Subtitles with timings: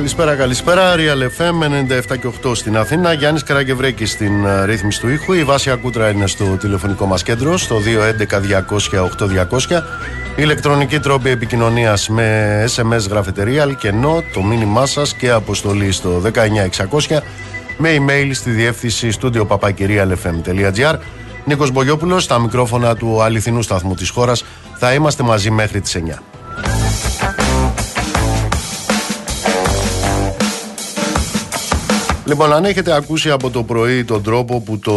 [0.00, 0.94] Καλησπέρα, καλησπέρα.
[0.96, 1.54] Real FM
[2.12, 3.12] 97 και 8 στην Αθήνα.
[3.12, 5.32] Γιάννης Καραγκευρέκη στην uh, ρύθμιση του ήχου.
[5.32, 7.76] Η Βάσια Κούτρα είναι στο τηλεφωνικό μας κέντρο, στο
[9.68, 9.82] 211-200-8200.
[10.36, 16.22] Ηλεκτρονική τρόπη επικοινωνίας με SMS γραφετερία, αλκενό, το μήνυμά σας και αποστολή στο
[17.08, 17.18] 19600
[17.78, 20.94] με email στη διεύθυνση studio papakirialfm.gr.
[21.44, 24.44] Νίκος Μπογιόπουλος, στα μικρόφωνα του αληθινού σταθμού της χώρας.
[24.76, 26.22] Θα είμαστε μαζί μέχρι τις 9.
[32.30, 34.92] Λοιπόν, αν έχετε ακούσει από το πρωί τον τρόπο που το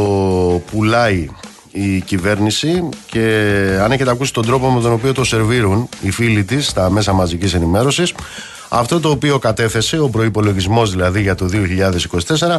[0.71, 1.27] πουλάει
[1.71, 3.19] η κυβέρνηση και
[3.81, 7.13] αν έχετε ακούσει τον τρόπο με τον οποίο το σερβίρουν οι φίλοι της στα μέσα
[7.13, 8.13] μαζικής ενημέρωσης
[8.69, 11.49] αυτό το οποίο κατέθεσε, ο προϋπολογισμός δηλαδή για το
[12.37, 12.57] 2024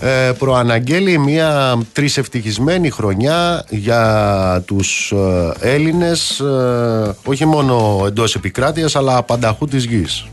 [0.00, 5.12] ε, προαναγγέλει μια τρισευτυχισμένη χρονιά για τους
[5.60, 10.26] ε, Έλληνες ε, όχι μόνο εντός επικράτειας αλλά πανταχού της γης.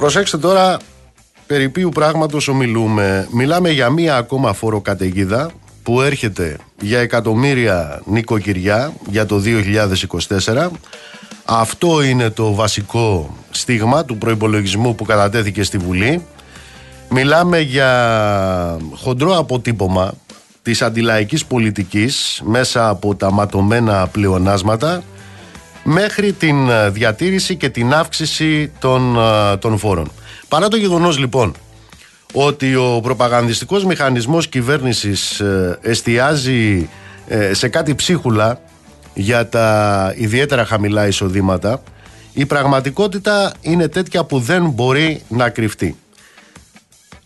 [0.00, 0.76] Προσέξτε τώρα
[1.46, 3.28] περί ποιου πράγματος ομιλούμε.
[3.32, 5.50] Μιλάμε για μία ακόμα φοροκαταιγίδα
[5.82, 9.42] που έρχεται για εκατομμύρια νοικοκυριά για το
[10.46, 10.68] 2024.
[11.44, 16.22] Αυτό είναι το βασικό στίγμα του προϋπολογισμού που κατατέθηκε στη Βουλή.
[17.08, 20.12] Μιλάμε για χοντρό αποτύπωμα
[20.62, 25.02] της αντιλαϊκής πολιτικής μέσα από τα ματωμένα πλεονάσματα
[25.82, 30.10] μέχρι την ε, διατήρηση και την αύξηση των, ε, των φόρων.
[30.48, 31.54] Παρά το γεγονός λοιπόν
[32.32, 36.88] ότι ο προπαγανδιστικός μηχανισμός κυβέρνησης ε, εστιάζει
[37.52, 38.60] σε κάτι ψίχουλα
[39.14, 41.82] για τα ιδιαίτερα χαμηλά εισοδήματα
[42.32, 45.96] η πραγματικότητα είναι τέτοια που δεν μπορεί να κρυφτεί.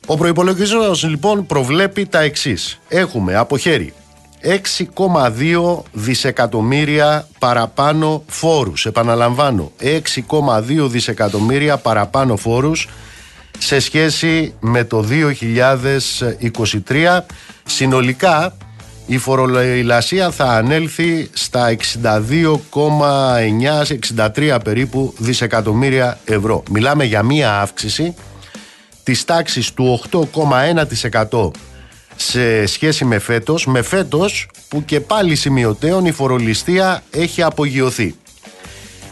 [0.07, 2.81] Ο προϋπολογισμός λοιπόν προβλέπει τα εξής.
[2.89, 3.93] Έχουμε από χέρι
[4.45, 8.87] 6,2 δισεκατομμύρια παραπάνω φόρους.
[8.87, 12.89] Επαναλαμβάνω, 6,2 δισεκατομμύρια παραπάνω φόρους
[13.59, 17.27] σε σχέση με το 2023.
[17.65, 18.57] Συνολικά
[19.07, 21.77] η φορολαϊλασία θα ανέλθει στα
[24.17, 26.63] 62,9-63 περίπου δισεκατομμύρια ευρώ.
[26.71, 28.15] Μιλάμε για μία αύξηση
[29.03, 31.51] της τάξης του 8,1%
[32.17, 38.15] σε σχέση με φέτος, με φέτος που και πάλι σημειωτέων η φορολιστία έχει απογειωθεί.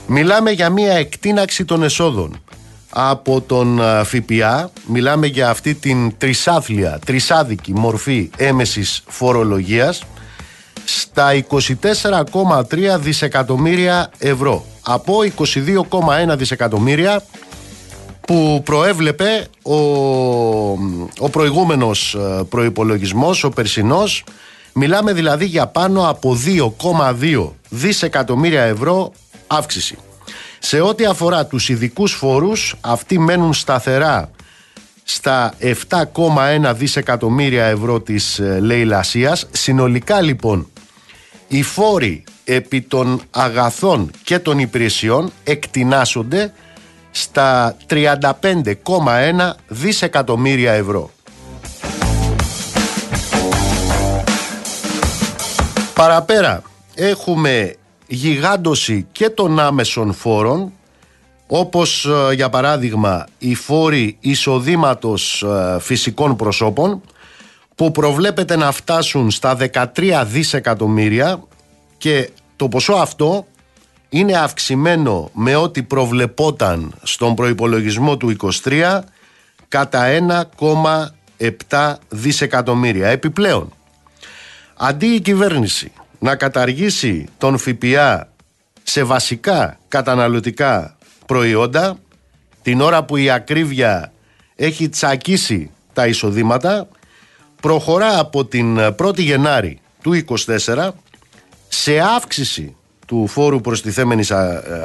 [0.06, 2.42] Μιλάμε για μια εκτίναξη των εσόδων
[2.90, 10.02] από τον ΦΠΑ, μιλάμε για αυτή την τρισάθλια, τρισάδικη μορφή έμεσης φορολογίας
[10.84, 11.44] στα
[12.62, 17.22] 24,3 δισεκατομμύρια ευρώ από 22,1 δισεκατομμύρια
[18.26, 19.76] που προέβλεπε ο,
[21.18, 24.24] ο προηγούμενος ε, προϋπολογισμός, ο περσινός.
[24.72, 26.36] Μιλάμε δηλαδή για πάνω από
[27.18, 29.12] 2,2 δισεκατομμύρια ευρώ
[29.46, 29.98] αύξηση.
[30.58, 34.30] Σε ό,τι αφορά τους ειδικούς φόρους, αυτοί μένουν σταθερά
[35.02, 39.46] στα 7,1 δισεκατομμύρια ευρώ της ε, λαιλασίας.
[39.50, 40.70] Συνολικά λοιπόν,
[41.48, 46.52] οι φόροι επί των αγαθών και των υπηρεσιών εκτινάσονται
[47.14, 51.10] στα 35,1 δισεκατομμύρια ευρώ.
[55.94, 56.62] Παραπέρα
[56.94, 57.74] έχουμε
[58.06, 60.72] γιγάντωση και των άμεσων φόρων
[61.46, 67.00] όπως ε, για παράδειγμα οι φόροι εισοδήματος ε, φυσικών προσώπων
[67.74, 69.56] που προβλέπεται να φτάσουν στα
[69.96, 71.42] 13 δισεκατομμύρια
[71.98, 73.46] και το ποσό αυτό
[74.14, 79.00] είναι αυξημένο με ό,τι προβλεπόταν στον προϋπολογισμό του 23
[79.68, 80.04] κατά
[81.70, 83.08] 1,7 δισεκατομμύρια.
[83.08, 83.72] Επιπλέον,
[84.76, 88.28] αντί η κυβέρνηση να καταργήσει τον ΦΠΑ
[88.82, 91.98] σε βασικά καταναλωτικά προϊόντα,
[92.62, 94.12] την ώρα που η ακρίβεια
[94.56, 96.88] έχει τσακίσει τα εισοδήματα,
[97.60, 100.24] προχωρά από την 1η Γενάρη του
[100.66, 100.90] 24
[101.68, 102.76] σε αύξηση
[103.12, 104.30] του φόρου προστιθέμενης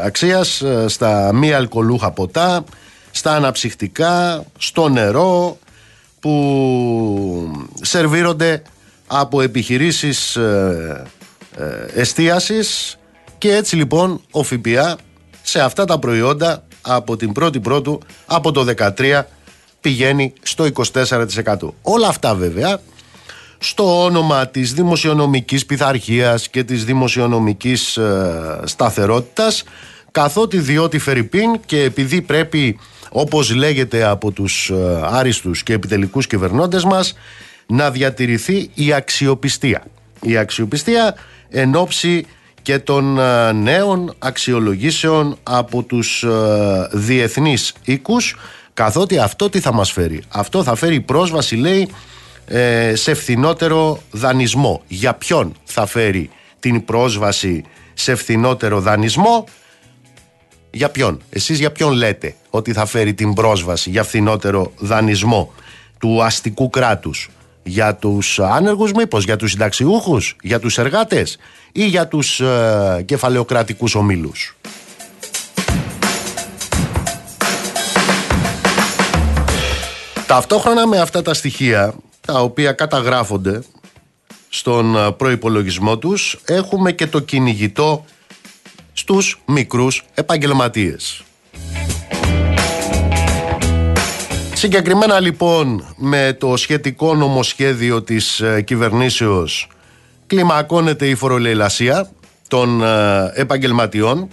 [0.03, 2.63] αξίας ε, στα μη αλκοολούχα ποτά,
[3.11, 5.57] στα αναψυχτικά, στο νερό
[6.19, 8.61] που σερβίρονται
[9.07, 11.05] από επιχειρήσεις ε,
[11.57, 12.97] ε, εστίασης
[13.37, 14.97] και έτσι λοιπόν ο ΦΠΑ
[15.41, 19.21] σε αυτά τα προϊόντα από την πρώτη πρώτου από το 13
[19.81, 21.55] πηγαίνει στο 24%.
[21.81, 22.79] Όλα αυτά βέβαια
[23.57, 29.63] στο όνομα της δημοσιονομικής πειθαρχίας και της δημοσιονομικής ε, σταθερότητας
[30.11, 36.83] καθότι διότι Φερρυπίν και επειδή πρέπει όπως λέγεται από τους ε, άριστους και επιτελικούς κυβερνώντες
[36.83, 37.13] μας
[37.67, 39.83] να διατηρηθεί η αξιοπιστία.
[40.21, 41.15] Η αξιοπιστία
[41.49, 42.25] εν ώψη
[42.61, 48.35] και των ε, νέων αξιολογήσεων από τους ε, διεθνείς οίκους
[48.73, 50.23] καθότι αυτό τι θα μας φέρει.
[50.27, 51.89] Αυτό θα φέρει πρόσβαση λέει
[52.49, 54.81] ε, σε φθηνότερο δανεισμό.
[54.87, 56.29] Για ποιον θα φέρει
[56.59, 57.63] την πρόσβαση
[57.93, 59.45] σε φθηνότερο δανεισμό;
[60.71, 65.53] Για ποιον, εσείς για ποιον λέτε ότι θα φέρει την πρόσβαση για φθηνότερο δανεισμό
[65.99, 67.29] του αστικού κράτους;
[67.63, 71.37] Για τους άνεργους μήπως, για τους συνταξιούχους, για τους εργάτες
[71.71, 74.57] ή για τους ε, κεφαλαιοκρατικούς ομίλους;
[80.27, 81.93] Ταυτόχρονα με αυτά τα στοιχεία
[82.27, 83.63] τα οποία καταγράφονται
[84.49, 88.05] στον ε, προϋπολογισμό τους έχουμε και το κυνηγητό
[88.93, 91.23] στους μικρούς επαγγελματίες.
[94.53, 99.67] Συγκεκριμένα λοιπόν με το σχετικό νομοσχέδιο της ε, κυβερνήσεως
[100.27, 102.09] κλιμακώνεται η φορολεηλασία
[102.47, 104.27] των ε, επαγγελματιών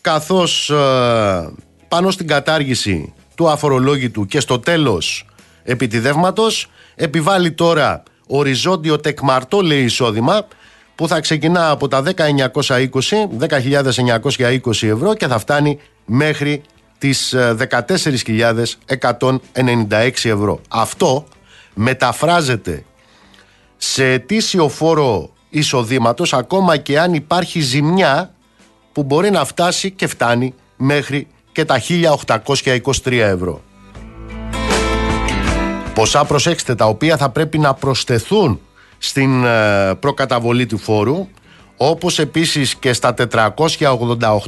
[0.00, 1.52] καθώς ε,
[1.88, 5.26] πάνω στην κατάργηση του αφορολόγητου και στο τέλος
[5.64, 10.46] επιτιδεύματος επιβάλλει τώρα οριζόντιο τεκμαρτό λέει εισόδημα
[10.94, 12.88] που θα ξεκινά από τα 10.920,
[13.48, 16.62] 10.920 ευρώ και θα φτάνει μέχρι
[16.98, 20.60] τις 14.196 ε, ευρώ.
[20.68, 21.26] Αυτό
[21.74, 22.84] μεταφράζεται
[23.76, 28.34] σε ετήσιο φόρο εισοδήματος ακόμα και αν υπάρχει ζημιά
[28.92, 31.82] που μπορεί να φτάσει και φτάνει μέχρι και τα
[32.26, 33.62] 1.823 ευρώ.
[35.94, 38.60] Ποσά προσέξτε τα οποία θα πρέπει να προσθεθούν
[38.98, 41.28] στην ε, προκαταβολή του φόρου
[41.76, 43.14] όπως επίσης και στα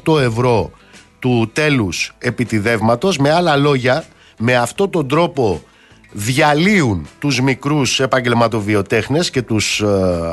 [0.04, 0.70] 488 ευρώ
[1.18, 3.18] του τέλους επιτιδεύματος.
[3.18, 4.04] Με άλλα λόγια
[4.38, 5.62] με αυτόν τον τρόπο
[6.12, 9.86] διαλύουν τους μικρούς επαγγελματοβιοτέχνες και τους ε,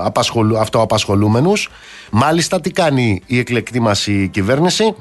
[0.03, 1.69] απασχολου, αυτοαπασχολούμενους.
[2.11, 4.95] Μάλιστα τι κάνει η εκλεκτή μας η κυβέρνηση;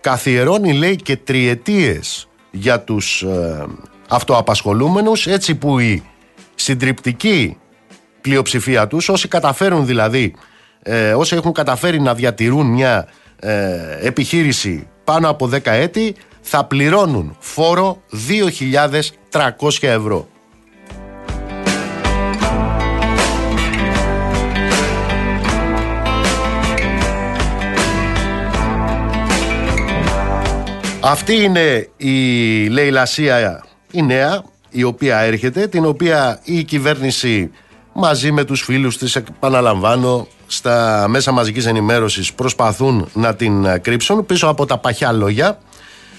[0.00, 3.66] Καθιερώνει λέει και τριετίες για τους ε,
[4.10, 6.02] αυτοαπασχολούμενους έτσι που η
[6.54, 7.56] συντριπτική
[8.20, 10.34] πλειοψηφία τους όσοι καταφέρουν δηλαδή
[10.82, 13.08] ε, όσοι έχουν καταφέρει να διατηρούν μια
[13.40, 18.02] ε, επιχείρηση πάνω από 10 έτη θα πληρώνουν φόρο
[19.32, 20.28] 2.300 ευρώ.
[31.02, 37.50] Αυτή είναι η λαιλασία η νέα η οποία έρχεται, την οποία η κυβέρνηση
[37.92, 44.46] μαζί με τους φίλους της επαναλαμβάνω στα μέσα μαζικής ενημέρωσης προσπαθούν να την κρύψουν πίσω
[44.46, 45.58] από τα παχιά λόγια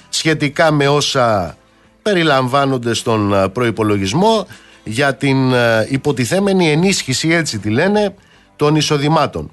[0.09, 1.57] σχετικά με όσα
[2.01, 4.47] περιλαμβάνονται στον προϋπολογισμό
[4.83, 8.15] για την ε, υποτιθέμενη ενίσχυση έτσι τη λένε
[8.55, 9.51] των εισοδημάτων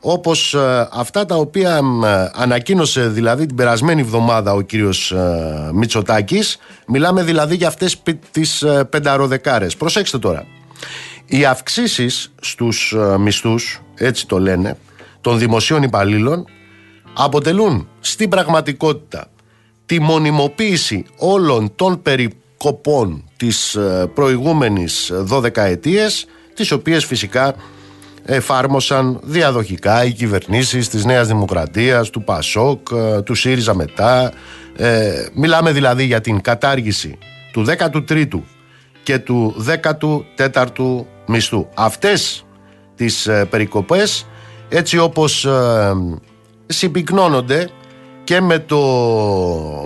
[0.00, 5.14] όπως ε, αυτά τα οποία ε, ανακοίνωσε δηλαδή την περασμένη εβδομάδα ο κύριος
[5.72, 9.76] Μητσοτάκης μιλάμε δηλαδή για αυτές τις πενταροδεκάρες.
[9.76, 10.46] Προσέξτε τώρα.
[11.26, 14.78] Οι αυξήσεις στους ε, μισθούς, έτσι το λένε,
[15.20, 16.44] των δημοσίων υπαλλήλων
[17.16, 19.30] αποτελούν στην πραγματικότητα
[19.86, 27.54] τη μονιμοποίηση όλων των περικοπών της ε, προηγούμενης 12 ετίες τις οποίες φυσικά
[28.26, 34.32] εφάρμοσαν διαδοχικά οι κυβερνήσεις της Νέας Δημοκρατίας, του ΠΑΣΟΚ, ε, του ΣΥΡΙΖΑ μετά.
[35.34, 37.18] μιλάμε δηλαδή για την κατάργηση
[37.52, 38.42] του 13ου
[39.02, 41.66] και του 14ου μισθού.
[41.74, 42.44] Αυτές
[42.96, 44.26] τις ε, περικοπές
[44.68, 45.92] έτσι όπως ε,
[46.66, 47.68] συμπυκνώνονται
[48.24, 48.78] και με το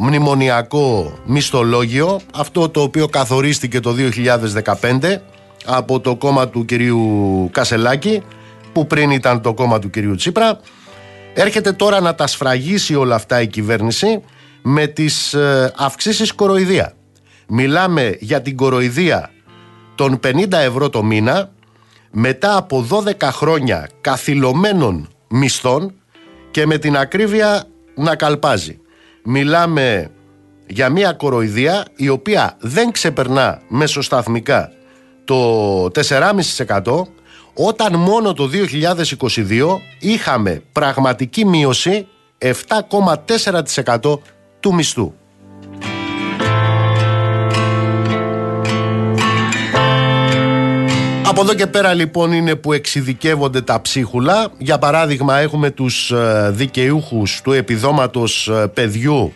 [0.00, 3.94] μνημονιακό μισθολόγιο αυτό το οποίο καθορίστηκε το
[5.00, 5.16] 2015
[5.64, 8.22] από το κόμμα του κυρίου Κασελάκη
[8.72, 10.60] που πριν ήταν το κόμμα του κυρίου Τσίπρα
[11.34, 14.22] έρχεται τώρα να τα σφραγίσει όλα αυτά η κυβέρνηση
[14.62, 16.92] με τις ε, αυξήσεις κοροϊδία.
[17.48, 19.30] Μιλάμε για την κοροϊδία
[19.94, 21.52] των 50 ευρώ το μήνα
[22.10, 25.94] μετά από 12 χρόνια καθυλωμένων μισθών
[26.50, 27.64] και με την ακρίβεια
[27.94, 28.80] να καλπάζει.
[29.24, 30.10] Μιλάμε
[30.66, 34.72] για μια κοροϊδία η οποία δεν ξεπερνά μεσοσταθμικά
[35.30, 37.02] το 4,5%
[37.54, 42.06] όταν μόνο το 2022 είχαμε πραγματική μείωση
[42.38, 44.18] 7,4%
[44.60, 45.12] του μισθού.
[51.24, 54.52] Από εδώ και πέρα λοιπόν είναι που εξειδικεύονται τα ψίχουλα.
[54.58, 59.32] Για παράδειγμα έχουμε τους ε, δικαιούχους του επιδόματος ε, παιδιού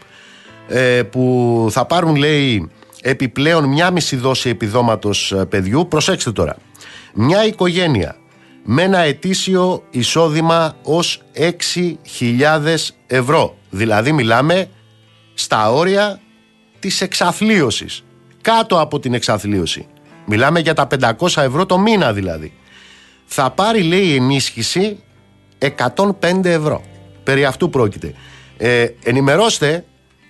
[0.68, 2.70] ε, που θα πάρουν λέει
[3.04, 5.88] επιπλέον μια μισή δόση επιδόματος παιδιού.
[5.88, 6.56] Προσέξτε τώρα.
[7.14, 8.16] Μια οικογένεια
[8.64, 11.22] με ένα ετήσιο εισόδημα ως
[12.20, 13.56] 6.000 ευρώ.
[13.70, 14.68] Δηλαδή μιλάμε
[15.34, 16.20] στα όρια
[16.78, 18.04] της εξαθλίωσης.
[18.40, 19.86] Κάτω από την εξαθλίωση.
[20.26, 20.86] Μιλάμε για τα
[21.18, 22.52] 500 ευρώ το μήνα δηλαδή.
[23.24, 25.02] Θα πάρει λέει ενίσχυση
[25.58, 26.82] 105 ευρώ.
[27.22, 28.14] Περί αυτού πρόκειται.
[28.56, 29.84] Ε, ενημερώστε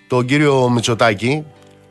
[0.06, 1.44] τον κύριο Μητσοτάκη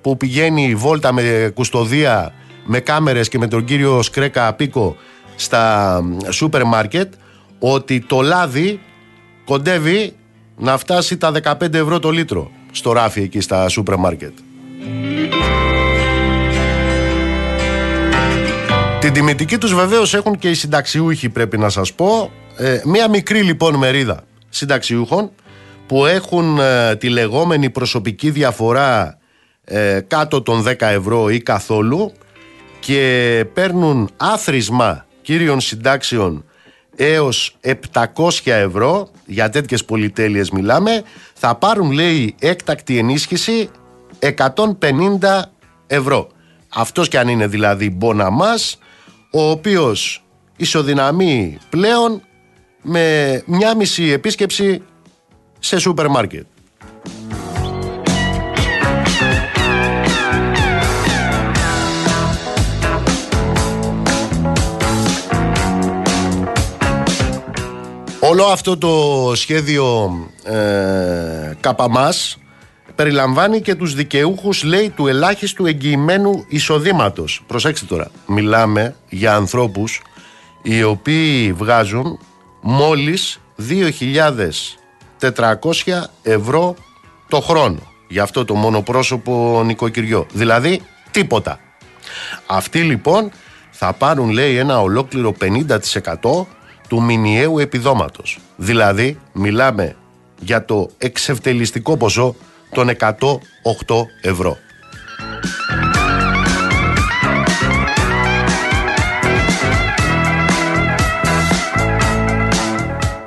[0.04, 2.34] που πηγαίνει βόλτα με κουστοδία,
[2.66, 4.96] με κάμερες και με τον κύριο Σκρέκα Πίκο
[5.36, 7.14] στα σούπερ μάρκετ
[7.60, 8.80] ότι το λάδι
[9.46, 10.14] κοντεύει
[10.58, 14.32] να φτάσει τα 15 ευρώ το λίτρο στο ράφι εκεί στα σούπερ μάρκετ.
[19.00, 22.32] Την τιμητική τους βεβαίως έχουν και οι συνταξιούχοι πρέπει να σας πω.
[22.58, 25.32] Ε, μία μικρή λοιπόν μερίδα συνταξιούχων
[25.88, 29.18] που έχουν ε, τη λεγόμενη προσωπική διαφορά
[29.66, 32.12] ε, κάτω των 10 ευρώ ή καθόλου
[32.80, 36.46] και παίρνουν άθροισμα κύριων συντάξεων
[36.96, 39.10] έως 700 ευρώ.
[39.26, 41.04] Για τέτοιες πολυτέλειες μιλάμε.
[41.34, 43.70] Θα πάρουν λέει έκτακτη ενίσχυση
[44.20, 45.42] 150
[45.88, 46.28] ευρώ.
[46.70, 48.78] Αυτός και αν είναι δηλαδή μπόνα μας
[49.32, 50.24] ο οποίος
[50.56, 52.22] ισοδυναμεί πλέον
[52.82, 54.82] με μια μισή επίσκεψη
[55.60, 56.46] σε σούπερ μάρκετ.
[68.26, 70.12] Όλο αυτό το σχέδιο
[70.44, 72.38] ε, ΚΑΠΑΜΑΣ
[72.96, 77.44] περιλαμβάνει και τους δικαιούχους λέει του ελάχιστου εγγυημένου εισοδήματος.
[77.48, 80.02] Προσέξτε τώρα, μιλάμε για ανθρώπους
[80.62, 82.20] οι οποίοι βγάζουν
[82.62, 83.40] μόλις
[85.20, 86.76] 2.400 ευρώ
[87.28, 90.26] το χρόνο για αυτό το μονοπρόσωπο νοικοκυριό.
[90.34, 91.60] Δηλαδή τίποτα.
[92.46, 93.32] Αυτοί λοιπόν
[93.72, 96.46] θα πάρουν λέει ένα ολόκληρο 50%
[96.94, 98.40] του μηνιαίου επιδόματος.
[98.56, 99.96] Δηλαδή μιλάμε
[100.40, 102.36] για το εξευτελιστικό ποσό
[102.72, 103.16] των 108
[104.22, 104.58] ευρώ.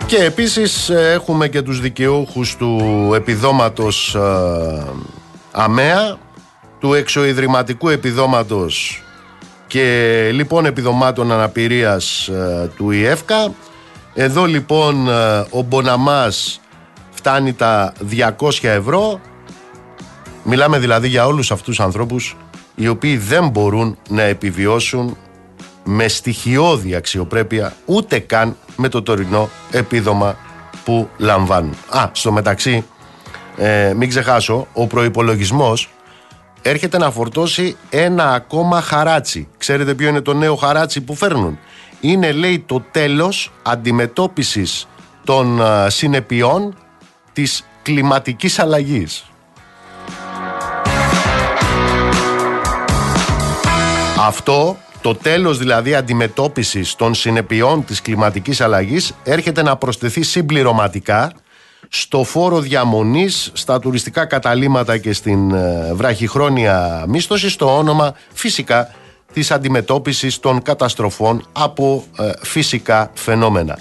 [0.07, 4.85] Και επίσης ε, έχουμε και τους δικαιούχους του επιδόματος ε,
[5.51, 6.19] ΑΜΕΑ,
[6.81, 9.03] του εξοειδρυματικού επιδόματος
[9.67, 13.53] και λοιπόν επιδομάτων αναπηρίας ε, του ΙΕΦΚΑ.
[14.15, 15.09] Εδώ λοιπόν
[15.51, 16.61] ο Μποναμάς
[17.11, 17.93] φτάνει τα
[18.39, 19.21] 200 ευρώ.
[20.43, 22.37] Μιλάμε δηλαδή για όλους αυτούς τους ανθρώπους
[22.75, 25.17] οι οποίοι δεν μπορούν να επιβιώσουν
[25.85, 30.37] με στοιχειώδη αξιοπρέπεια ούτε καν με το τωρινό επίδομα
[30.85, 31.75] που λαμβάνουν.
[31.89, 32.85] Α, στο μεταξύ,
[33.57, 35.91] ε, μην ξεχάσω, ο προϋπολογισμός
[36.69, 39.49] έρχεται να φορτώσει ένα ακόμα χαράτσι.
[39.59, 41.59] Ξέρετε ποιο είναι το νέο χαράτσι που φέρνουν;
[42.01, 44.89] Είναι λέει το τέλος αντιμετώπισης
[45.25, 46.77] των α, συνεπειών
[47.33, 49.25] της κλιματικής αλλαγής.
[54.21, 61.33] Αυτό το τέλος δηλαδή αντιμετώπισης των συνεπειών της κλιματικής αλλαγής έρχεται να προσθεθεί συμπληρωματικά
[62.01, 68.95] στο φόρο διαμονής, στα τουριστικά καταλήματα και στην ε, βραχυχρόνια μίσθωση στο όνομα φυσικά
[69.33, 73.79] της αντιμετώπισης των καταστροφών από ε, φυσικά φαινόμενα.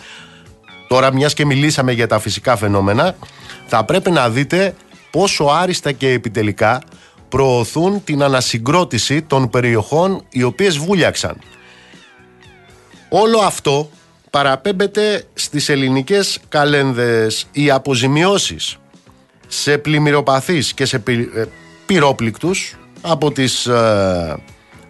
[0.87, 3.15] Τώρα μιας και μιλήσαμε για τα φυσικά φαινόμενα
[3.67, 4.75] θα πρέπει να δείτε
[5.11, 6.81] πόσο άριστα και επιτελικά
[7.29, 11.37] προωθούν την ανασυγκρότηση των περιοχών οι οποίες βούλιαξαν.
[13.09, 13.89] Όλο αυτό
[14.35, 17.47] παραπέμπεται στις ελληνικές καλένδες.
[17.51, 18.77] Οι αποζημιώσεις
[19.47, 21.45] σε πλημμυροπαθείς και σε ε,
[21.85, 24.37] πυρόπληκτους από τις ε,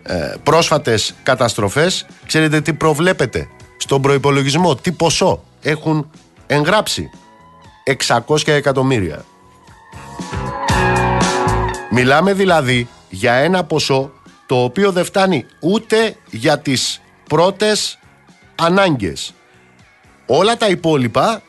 [0.04, 3.48] ε, πρόσφατες καταστροφές ξέρετε τι προβλέπετε
[3.78, 6.12] στον προϋπολογισμό τι ποσό έχουν
[6.48, 7.10] εγγράψει.
[8.08, 9.26] 600 εκατομμύρια.
[11.92, 14.12] Μιλάμε δηλαδή για ένα ποσό
[14.46, 18.00] το οποίο δεν φτάνει ούτε για τις πρώτες
[18.56, 19.35] ανάγκες.
[20.26, 21.42] Όλα τα υπόλοιπα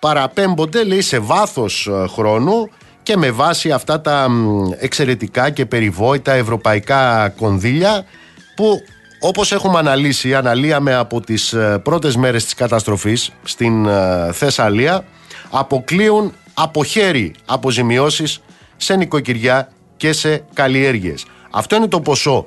[0.00, 2.70] παραπέμπονται λέει σε βάθος ε, χρόνου
[3.02, 4.28] και με βάση αυτά τα
[4.78, 8.04] εξαιρετικά και περιβόητα ευρωπαϊκά κονδύλια
[8.56, 8.80] που
[9.20, 15.04] όπως έχουμε αναλύσει, αναλύαμε από τις ε, πρώτες μέρες της καταστροφής στην ε, Θεσσαλία
[15.50, 18.40] αποκλείουν από χέρι αποζημιώσεις
[18.76, 21.26] σε νοικοκυριά και σε καλλιέργειες.
[21.50, 22.46] Αυτό είναι το ποσό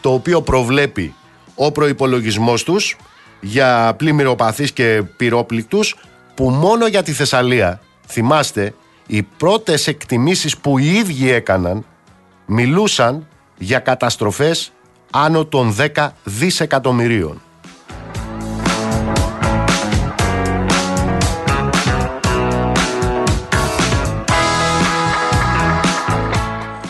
[0.00, 1.14] το οποίο προβλέπει
[1.54, 2.96] ο προϋπολογισμός τους
[3.44, 5.96] για πλημμυροπαθείς και πυρόπληκτους
[6.34, 8.74] που μόνο για τη Θεσσαλία, θυμάστε,
[9.06, 11.84] οι πρώτες εκτιμήσεις που οι ίδιοι έκαναν
[12.46, 13.26] μιλούσαν
[13.58, 14.72] για καταστροφές
[15.10, 17.42] άνω των 10 δισεκατομμυρίων.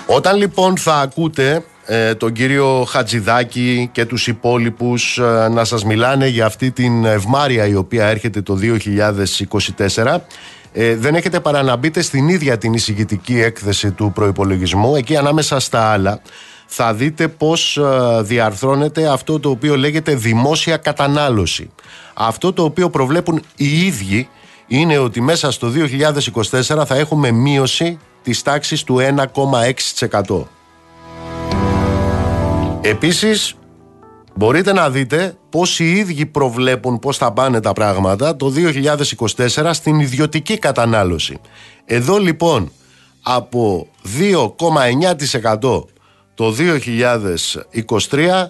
[0.06, 1.64] Όταν λοιπόν θα ακούτε
[2.16, 7.74] τον κύριο Χατζηδάκη και τους υπόλοιπους ε, να σας μιλάνε για αυτή την ευμάρεια η
[7.74, 8.58] οποία έρχεται το
[9.94, 10.16] 2024
[10.72, 14.96] ε, δεν έχετε παρά να μπείτε στην ίδια την εισηγητική έκθεση του προϋπολογισμού.
[14.96, 16.20] Εκεί ανάμεσα στα άλλα
[16.66, 17.78] θα δείτε πώς
[18.20, 21.70] διαρθρώνεται αυτό το οποίο λέγεται δημόσια κατανάλωση.
[22.14, 24.28] Αυτό το οποίο προβλέπουν οι ίδιοι
[24.66, 25.72] είναι ότι μέσα στο
[26.50, 28.98] 2024 θα έχουμε μείωση της τάξης του
[30.08, 30.42] 1,6%.
[32.84, 33.54] Επίσης,
[34.34, 38.52] μπορείτε να δείτε πώς οι ίδιοι προβλέπουν πώς θα πάνε τα πράγματα το
[39.26, 41.38] 2024 στην ιδιωτική κατανάλωση.
[41.84, 42.72] Εδώ λοιπόν
[43.22, 43.86] από
[45.60, 45.84] 2,9%
[46.34, 46.54] το
[48.10, 48.46] 2023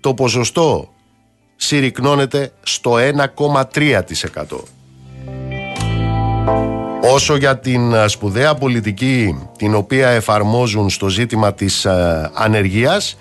[0.00, 0.94] το ποσοστό
[1.56, 2.96] συρρυκνώνεται στο
[3.72, 4.00] 1,3%.
[7.12, 13.18] Όσο για την ε, σπουδαία πολιτική την οποία εφαρμόζουν στο ζήτημα της ε, ανεργίας,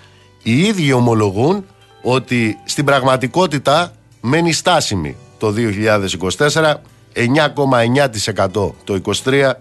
[0.48, 1.66] οι ίδιοι ομολογούν
[2.02, 5.54] ότι στην πραγματικότητα μένει στάσιμη το
[6.38, 6.74] 2024,
[7.14, 9.52] 9,9% το 23,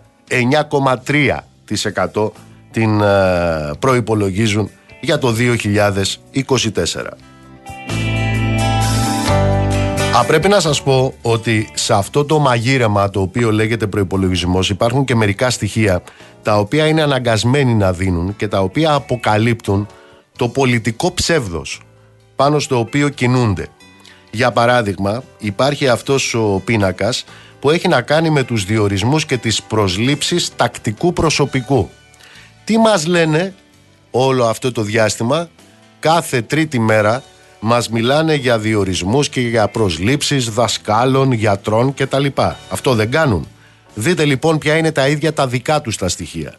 [2.12, 2.30] 9,3%
[2.70, 5.46] την ε, προϋπολογίζουν για το 2024.
[10.16, 15.04] Α, πρέπει να σας πω ότι σε αυτό το μαγείρεμα το οποίο λέγεται προϋπολογισμός υπάρχουν
[15.04, 16.02] και μερικά στοιχεία
[16.42, 19.87] τα οποία είναι αναγκασμένοι να δίνουν και τα οποία αποκαλύπτουν
[20.37, 21.81] το πολιτικό ψεύδος
[22.37, 23.68] πάνω στο οποίο κινούνται.
[24.31, 27.25] Για παράδειγμα υπάρχει αυτός ο πίνακας
[27.61, 31.90] που έχει να κάνει με τους διορισμούς και τις προσλήψεις τακτικού προσωπικού.
[32.64, 33.55] Τι μας λένε
[34.11, 35.49] όλο αυτό το διάστημα;
[36.01, 37.23] Κάθε τρίτη μέρα
[37.61, 42.27] μας μιλάνε για διορισμούς και για προσλήψεις δασκάλων, γιατρών κτλ.
[42.68, 43.49] Αυτό δεν κάνουν.
[43.94, 46.55] Δείτε λοιπόν ποια είναι τα ίδια τα δικά τους τα στοιχεία.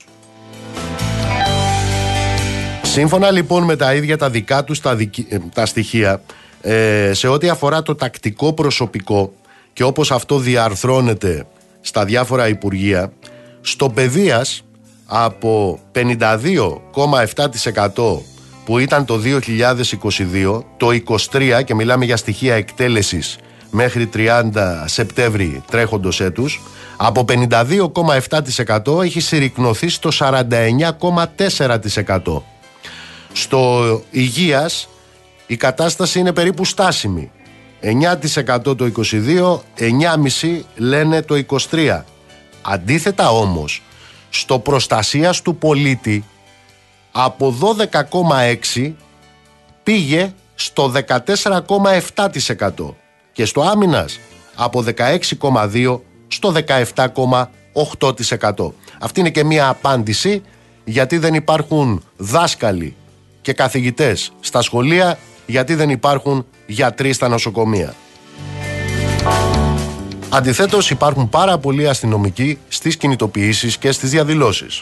[2.96, 4.98] Σύμφωνα λοιπόν με τα ίδια τα δικά τους τα,
[5.30, 6.22] ε, τα στοιχεία,
[6.62, 9.34] ε, σε ό,τι αφορά το τακτικό προσωπικό
[9.74, 11.46] και όπως αυτό διαρθρώνεται
[11.82, 13.12] στα διάφορα υπουργεία,
[13.62, 14.64] στο παιδείας
[15.06, 18.22] από 52,7%
[18.66, 23.38] που ήταν το 2022, το 23 και μιλάμε για στοιχεία εκτέλεσης
[23.70, 26.62] μέχρι 30 Σεπτέμβρη τρέχοντος έτους,
[26.98, 32.55] από 52,7% έχει συρρυκνωθεί στο 49,4%.
[33.38, 34.88] Στο υγείας
[35.48, 37.32] η κατάσταση είναι περίπου στάσιμη.
[37.82, 42.02] 9% το 22, 9,5% λένε το 23.
[42.62, 43.82] Αντίθετα όμως,
[44.30, 46.24] στο προστασίας του πολίτη
[47.12, 47.56] από
[48.74, 48.94] 12,6
[49.84, 52.96] πήγε στο 14,7%
[53.32, 54.20] και στο άμυνας
[54.56, 58.74] από 16,2 στο 17,8%.
[59.00, 60.42] Αυτή είναι και μία απάντηση
[60.84, 62.96] γιατί δεν υπάρχουν δάσκαλοι
[63.46, 67.94] και καθηγητές στα σχολεία, γιατί δεν υπάρχουν γιατροί στα νοσοκομεία.
[70.30, 74.82] Αντιθέτως υπάρχουν πάρα πολλοί αστυνομικοί στις κινητοποιήσεις και στις διαδηλώσεις.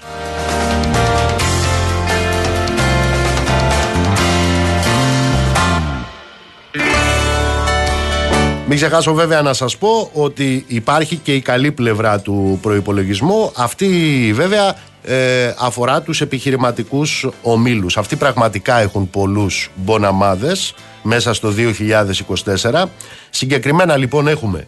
[8.67, 13.51] Μην ξεχάσω βέβαια να σας πω ότι υπάρχει και η καλή πλευρά του προϋπολογισμού.
[13.55, 13.87] Αυτή
[14.35, 17.97] βέβαια ε, αφορά τους επιχειρηματικούς ομίλους.
[17.97, 22.83] Αυτοί πραγματικά έχουν πολλούς μποναμάδες μέσα στο 2024.
[23.29, 24.67] Συγκεκριμένα λοιπόν έχουμε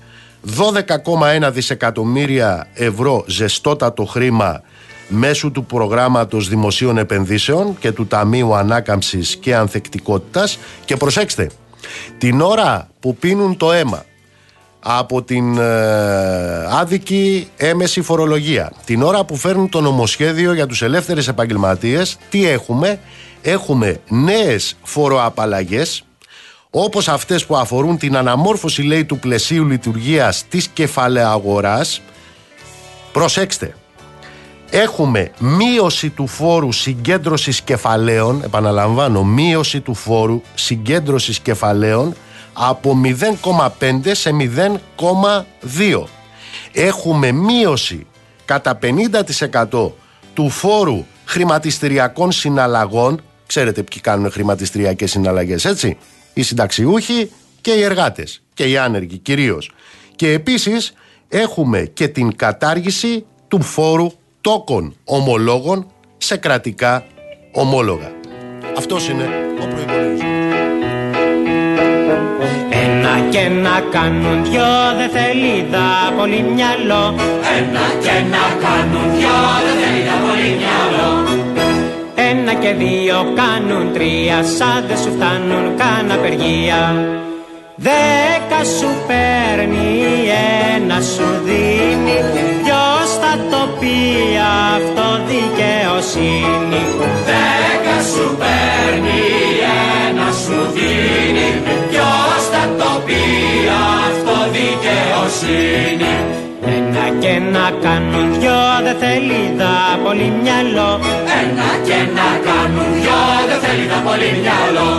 [1.44, 4.62] 12,1 δισεκατομμύρια ευρώ ζεστότατο χρήμα
[5.08, 11.50] μέσω του προγράμματος δημοσίων επενδύσεων και του Ταμείου Ανάκαμψης και Ανθεκτικότητας και προσέξτε
[12.18, 14.06] την ώρα που πίνουν το αίμα
[14.88, 21.28] από την ε, άδικη έμεση φορολογία, την ώρα που φέρνουν το νομοσχέδιο για τους ελεύθερες
[21.28, 23.00] επαγγελματίες, τι έχουμε,
[23.42, 26.04] έχουμε νέες φοροαπαλλαγές,
[26.70, 32.02] όπως αυτές που αφορούν την αναμόρφωση, λέει, του πλαισίου λειτουργίας της κεφαλαίου αγοράς.
[33.12, 33.76] Προσέξτε,
[34.70, 42.16] έχουμε μείωση του φόρου συγκέντρωσης κεφαλαίων, επαναλαμβάνω, μείωση του φόρου συγκέντρωσης κεφαλαίων
[42.58, 43.02] από
[43.80, 46.04] 0,5 σε 0,2.
[46.72, 48.08] Έχουμε μείωση
[48.46, 48.80] κατά
[49.72, 49.92] 50%
[50.34, 55.98] του φόρου χρηματιστηριακών συναλλαγών, ξέρετε ποιοι κάνουν χρηματιστηριακές συναλλαγές έτσι,
[56.34, 59.72] οι συνταξιούχοι και οι εργάτες και οι άνεργοι κυρίως.
[60.16, 60.94] Και επίσης
[61.28, 64.08] έχουμε και την κατάργηση του φόρου
[64.42, 67.06] τόκων ομολόγων σε κρατικά
[67.52, 68.12] ομόλογα.
[68.78, 69.30] Αυτός είναι
[69.62, 70.25] ο προϋπολογισμός.
[73.16, 77.16] Ένα και να κάνουν δυο δεν θέλει δα πολύ μυαλό.
[77.58, 81.26] Ένα και να κάνουν δυο δεν θέλει δα πολύ μυαλό.
[82.78, 86.82] Δύο κάνουν τρία Σαν δεν σου φτάνουν καν απεργία.
[87.76, 89.88] Δέκα σου παίρνει,
[90.76, 92.18] ένα σου δίνει
[92.64, 93.98] Ποιος θα το πει
[94.76, 96.84] αυτό δικαιοσύνη.
[97.30, 99.22] Δέκα σου παίρνει,
[105.40, 106.16] δικαιοσύνη
[106.78, 111.00] Ένα και να κάνουν δυο δεν θέλει δα πολύ μυαλό.
[111.42, 114.90] Ένα και να κάνουν δυο δεν θέλει δα πολύ μυαλό.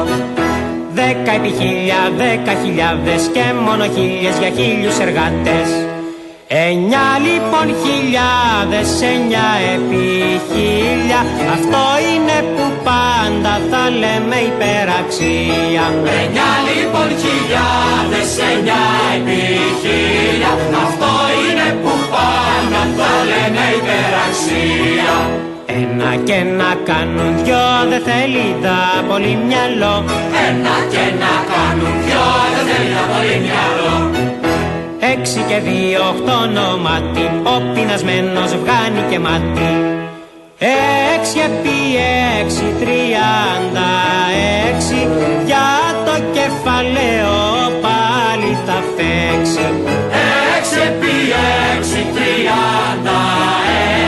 [0.92, 5.68] Δέκα επί χίλια, δέκα χιλιάδες και μόνο χίλιες για χίλιους εργάτες.
[6.48, 10.06] Εννιά λοιπόν χιλιάδες, εννιά επί
[10.48, 11.20] χίλια,
[11.54, 15.84] αυτό είναι που πάντα θα λέμε υπεραξία.
[16.18, 19.40] Εννιά λοιπόν χιλιάδες, εννιά επί
[19.80, 20.52] χίλια,
[20.84, 25.14] αυτό είναι που πάντα θα λέμε υπεραξία.
[25.80, 28.78] Ένα και να κάνουν δυο δεν θέλει δα
[29.08, 30.04] πολύ μυαλό
[30.48, 34.15] Ένα και να κάνουν δυο δεν θέλει δα πολύ μυαλό
[35.18, 37.26] Έξι και δύο οχτώ ονόματι.
[37.42, 39.70] Ο πεινασμένος βγάνει και μάτι.
[41.14, 41.78] Έξι επί
[42.40, 43.90] έξι τριάντα
[44.68, 45.08] έξι.
[45.46, 45.68] Για
[46.06, 47.36] το κεφαλαίο
[47.84, 49.66] πάλι θα φέξει
[50.56, 51.16] Έξι επί
[51.74, 53.20] έξι τριάντα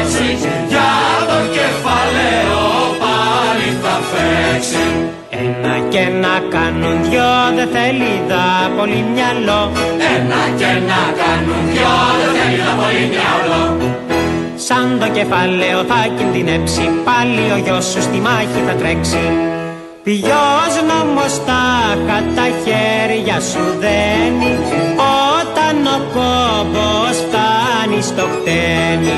[0.01, 0.49] έξι.
[0.69, 0.93] Για
[1.29, 2.65] το κεφαλαίο
[3.03, 5.08] πάλι θα φέξει Ένα
[5.89, 8.47] και να κάνουν δυο δεν θέλει δα
[8.77, 9.61] πολύ μυαλό.
[10.15, 13.63] Ένα και να κάνουν δυο δεν θέλει δα πολύ μυαλό.
[14.67, 19.25] Σαν το κεφαλαίο θα κινδυνέψει Πάλι ο γιος σου στη μάχη θα τρέξει.
[20.05, 24.53] Ποιος νόμος τάχα τα χέρια σου δένει
[25.41, 29.17] Όταν ο κόμπος φτάνει στο χτένι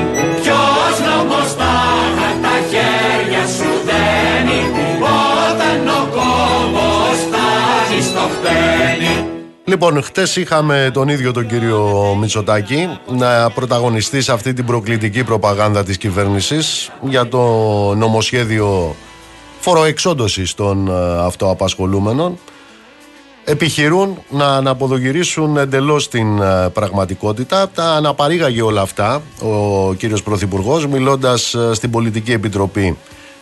[9.71, 15.83] Λοιπόν, χτες είχαμε τον ίδιο τον κύριο Μητσοτάκη να πρωταγωνιστεί σε αυτή την προκλητική προπαγάνδα
[15.83, 17.39] της κυβέρνησης για το
[17.95, 18.95] νομοσχέδιο
[19.59, 20.91] φοροεξόντωσης των ε,
[21.25, 22.37] αυτοαπασχολούμενων.
[23.43, 27.69] Επιχειρούν να αναποδογυρίσουν εντελώς την ε, πραγματικότητα.
[27.69, 32.97] Τα αναπαρήγαγε όλα αυτά ο κύριος Πρωθυπουργός μιλώντας ε, στην Πολιτική Επιτροπή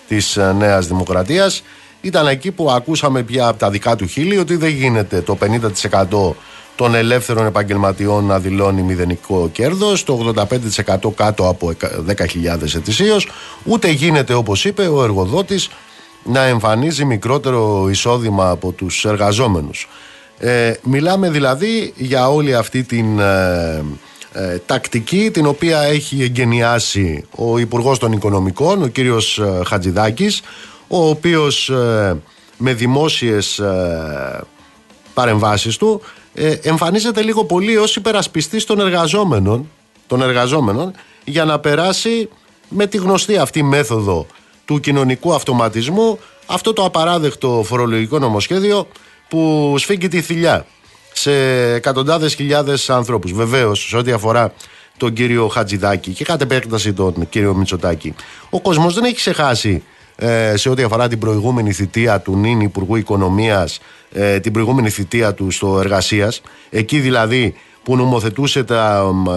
[0.08, 1.64] της Νέας Δημοκρατίας
[2.02, 5.38] ήταν εκεί που ακούσαμε πια από τα δικά του χείλη ότι δεν γίνεται το
[6.12, 6.34] 50%
[6.76, 10.34] των ελεύθερων επαγγελματιών να δηλώνει μηδενικό κέρδος, το
[11.02, 11.74] 85% κάτω από
[12.08, 13.28] 10.000 ετησίως,
[13.64, 15.70] ούτε γίνεται όπως είπε ο εργοδότης
[16.24, 19.88] να εμφανίζει μικρότερο εισόδημα από τους εργαζόμενους.
[20.38, 23.84] Ε, μιλάμε δηλαδή για όλη αυτή την ε,
[24.34, 30.42] ε, τακτική την οποία έχει εγκαινιάσει ο Υπουργός των Οικονομικών, ο κύριος Χατζηδάκης,
[30.90, 32.18] ο οποίος ε,
[32.58, 34.44] με δημόσιες ε,
[35.14, 36.02] παρεμβάσεις του
[36.34, 39.70] ε, εμφανίζεται λίγο πολύ ως υπερασπιστής των εργαζόμενων,
[40.08, 42.30] των εργαζόμενων για να περάσει
[42.70, 44.26] με τη γνωστή αυτή μέθοδο
[44.66, 48.88] του κοινωνικού αυτοματισμού αυτό το απαράδεκτο φορολογικό νομοσχέδιο
[49.28, 50.66] που σφίγγει τη θηλιά
[51.14, 51.32] σε
[51.74, 53.32] εκατοντάδες χιλιάδες ανθρώπους.
[53.32, 54.54] Βεβαίως, σε ό,τι αφορά
[54.98, 58.16] τον κύριο Χατζηδάκη και κατ' επέκταση τον κύριο Μητσοτάκη,
[58.50, 59.89] ο κόσμος δεν έχει ξεχάσει ε,
[60.54, 63.80] σε ό,τι αφορά την προηγούμενη θητεία του νυν Υπουργού Οικονομίας,
[64.12, 68.64] ε, την προηγούμενη θητεία του στο Εργασίας, εκεί δηλαδή που νομοθετούσε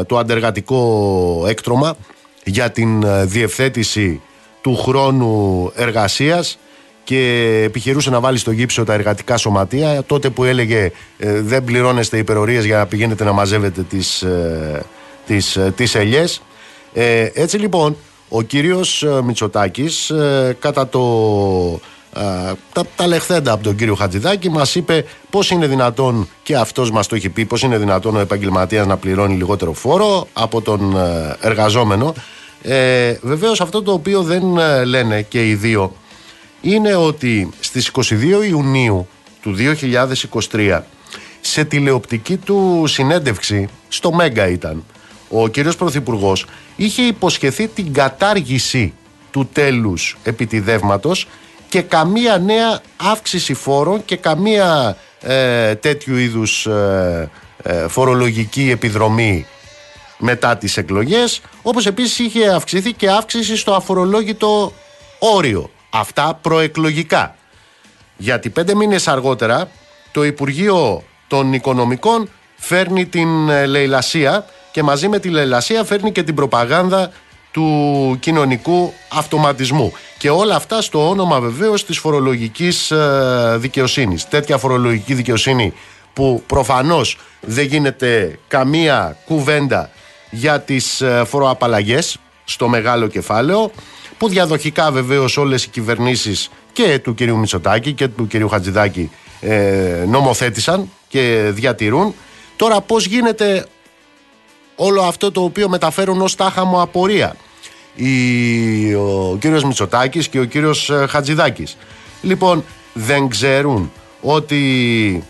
[0.06, 1.96] το αντεργατικό έκτρωμα
[2.44, 4.20] για την ε, διευθέτηση
[4.60, 6.58] του χρόνου εργασίας
[7.04, 12.64] και επιχειρούσε να βάλει στο γύψο τα εργατικά σωματεία τότε που έλεγε δεν πληρώνεστε υπερορίες
[12.64, 14.24] για να πηγαίνετε να μαζεύετε τις,
[15.26, 16.42] τις, τις ελιές.
[17.34, 17.96] έτσι λοιπόν
[18.34, 21.00] ο κύριος ε, Μητσοτάκης ε, κατά το,
[22.16, 26.90] ε, τα, τα λεχθέντα από τον κύριο Χατζηδάκη μας είπε πώς είναι δυνατόν και αυτός
[26.90, 30.96] μας το έχει πει πώς είναι δυνατόν ο επαγγελματίας να πληρώνει λιγότερο φόρο από τον
[31.40, 32.14] εργαζόμενο.
[32.62, 34.42] Ε, βεβαίως αυτό το οποίο δεν
[34.84, 35.92] λένε και οι δύο
[36.60, 39.06] είναι ότι στις 22 Ιουνίου
[39.42, 39.54] του
[40.52, 40.80] 2023
[41.40, 44.84] σε τηλεοπτική του συνέντευξη στο Μέγκα ήταν
[45.32, 48.94] ο κύριος Πρωθυπουργός είχε υποσχεθεί την κατάργηση
[49.30, 51.26] του τέλους επιτιδεύματος
[51.68, 57.30] και καμία νέα αύξηση φόρων και καμία ε, τέτοιου είδους ε,
[57.62, 59.46] ε, φορολογική επιδρομή
[60.18, 64.72] μετά τις εκλογές όπως επίσης είχε αυξηθεί και αύξηση στο αφορολόγητο
[65.18, 65.70] όριο.
[65.90, 67.36] Αυτά προεκλογικά.
[68.16, 69.68] Γιατί πέντε μήνες αργότερα
[70.12, 76.34] το Υπουργείο των Οικονομικών φέρνει την λαιλασία και μαζί με τη λαιλασία φέρνει και την
[76.34, 77.10] προπαγάνδα
[77.50, 79.92] του κοινωνικού αυτοματισμού.
[80.18, 84.28] Και όλα αυτά στο όνομα βεβαίως της φορολογικής ε, δικαιοσύνης.
[84.28, 85.72] Τέτοια φορολογική δικαιοσύνη
[86.12, 89.90] που προφανώς δεν γίνεται καμία κουβέντα
[90.30, 93.70] για τις ε, φοροαπαλλαγές στο μεγάλο κεφάλαιο
[94.18, 100.04] που διαδοχικά βεβαίως όλες οι κυβερνήσεις και του κυρίου Μητσοτάκη και του κυρίου Χατζηδάκη ε,
[100.08, 102.14] νομοθέτησαν και διατηρούν.
[102.56, 103.66] Τώρα πώς γίνεται
[104.84, 107.36] όλο αυτό το οποίο μεταφέρουν ως τάχα μου απορία
[107.94, 111.76] η, ο κύριος Μητσοτάκης και ο κύριος ε, Χατζηδάκης.
[112.22, 114.58] Λοιπόν, δεν ξέρουν ότι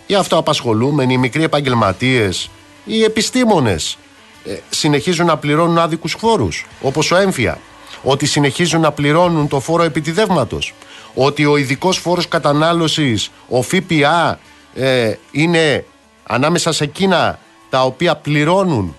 [0.06, 2.50] οι αυτοαπασχολούμενοι, οι μικροί επαγγελματίες,
[2.84, 3.98] οι επιστήμονες
[4.44, 7.58] ε, συνεχίζουν να πληρώνουν άδικους φόρους, όπως ο έμφυα.
[8.02, 10.74] Ότι συνεχίζουν να πληρώνουν το φόρο επιτιδεύματος.
[11.14, 14.38] Ότι ο ειδικός φόρος κατανάλωσης, ο ΦΠΑ,
[14.74, 15.84] ε, είναι
[16.22, 17.38] ανάμεσα σε εκείνα
[17.70, 18.96] τα οποία πληρώνουν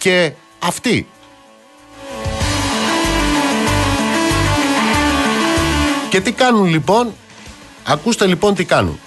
[0.00, 1.08] και αυτοί.
[6.10, 7.12] Και τι κάνουν λοιπόν,
[7.84, 9.00] ακούστε λοιπόν τι κάνουν.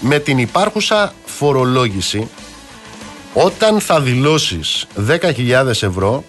[0.00, 2.28] Με την υπάρχουσα φορολόγηση
[3.34, 6.24] όταν θα δηλώσεις 10.000 ευρώ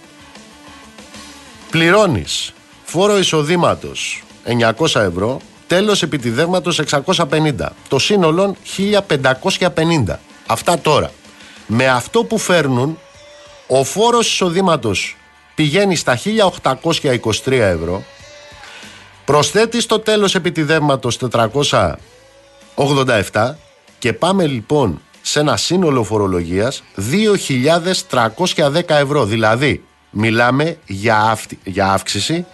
[1.70, 2.54] πληρώνεις
[2.84, 4.24] φόρο εισοδήματος
[4.78, 7.52] 900 ευρώ τέλος επιτιδεύματος 650
[7.88, 10.16] το σύνολο 1550
[10.48, 11.12] αυτά τώρα.
[11.68, 12.98] Με αυτό που φέρνουν
[13.74, 15.18] ο φόρος εισοδήματος
[15.56, 16.20] πηγαίνει στα
[16.72, 18.04] 1823 ευρώ
[19.26, 21.94] προσθέτει το τέλος επιτιδεύματος 400
[22.76, 23.54] 87
[24.00, 26.84] και πάμε λοιπόν σε ένα σύνολο φορολογίας
[28.56, 29.26] 2.310 ευρώ.
[29.26, 32.46] Δηλαδή μιλάμε για, για αύξηση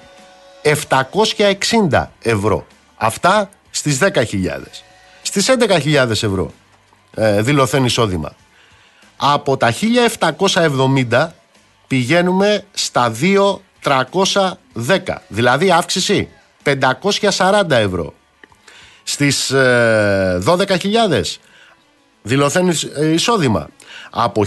[1.90, 2.66] 760 ευρώ.
[2.96, 4.14] Αυτά στις 10.000.
[5.22, 5.50] Στις
[5.84, 6.52] 11.000 ευρώ
[7.16, 8.36] ε, δηλωθέν εισόδημα.
[9.18, 9.74] Από τα
[10.50, 11.28] 1.770
[11.88, 13.14] πηγαίνουμε στα
[13.84, 14.54] 2.310.
[15.28, 16.30] Δηλαδή αύξηση
[16.64, 18.14] 540 ευρώ
[19.04, 19.56] στις 12.000
[21.12, 21.22] ε,
[22.22, 23.68] δηλωθέν ε, εισόδημα.
[24.10, 24.44] Από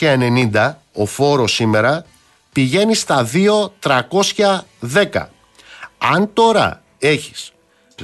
[0.00, 2.04] 1990 ο φόρος σήμερα
[2.52, 3.28] πηγαίνει στα
[3.82, 5.26] 2.310.
[5.98, 7.52] Αν τώρα έχεις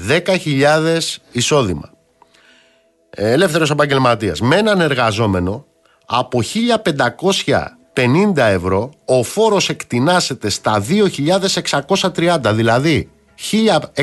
[0.09, 0.99] 10.000
[1.33, 1.95] εισόδημα
[3.11, 5.65] ελεύθερος επαγγελματίας με έναν εργαζόμενο
[6.07, 6.43] από
[7.95, 13.11] 1.550 ευρώ ο φόρος εκτινάσεται στα 2.630 δηλαδή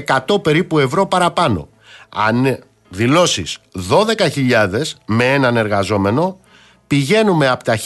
[0.07, 1.67] 1.100 περίπου ευρώ παραπάνω.
[2.09, 3.57] Αν δηλώσεις
[3.89, 6.39] 12.000 με έναν εργαζόμενο,
[6.87, 7.77] πηγαίνουμε από τα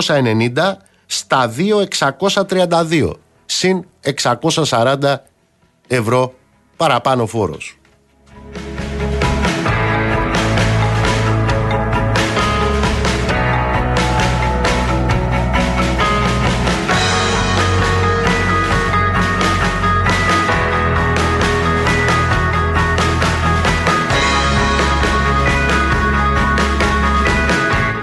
[0.00, 0.72] 1.990
[1.06, 1.54] στα
[1.98, 3.12] 2.632
[3.46, 3.86] συν
[4.70, 5.14] 640
[5.88, 6.34] ευρώ
[6.76, 7.77] παραπάνω φόρος.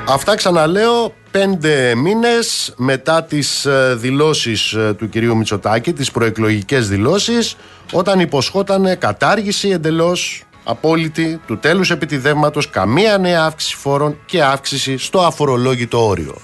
[0.08, 7.56] Αυτά ξαναλέω πέντε μήνες μετά τις ε, δηλώσεις ε, του κυρίου Μητσοτάκη, τις προεκλογικές δηλώσεις,
[7.92, 15.20] όταν υποσχόταν κατάργηση εντελώς απόλυτη του τέλους επιτιδεύματος, καμία νέα αύξηση φόρων και αύξηση στο
[15.20, 16.36] αφορολόγητο όριο.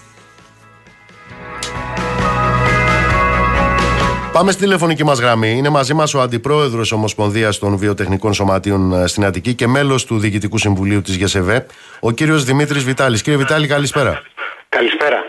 [4.33, 5.51] Πάμε στη τηλεφωνική μας γραμμή.
[5.51, 10.19] Είναι μαζί μας ο Αντιπρόεδρος Ομοσπονδίας των Βιοτεχνικών Σωματείων ε, στην Αττική και μέλος του
[10.19, 11.65] Διοικητικού Συμβουλίου της ΓΕΣΕΒΕ,
[11.99, 13.21] ο κύριος Δημήτρης Βιτάλης.
[13.21, 14.21] Κύριε Βιτάλη, καλησπέρα.
[14.69, 15.25] Καλησπέρα.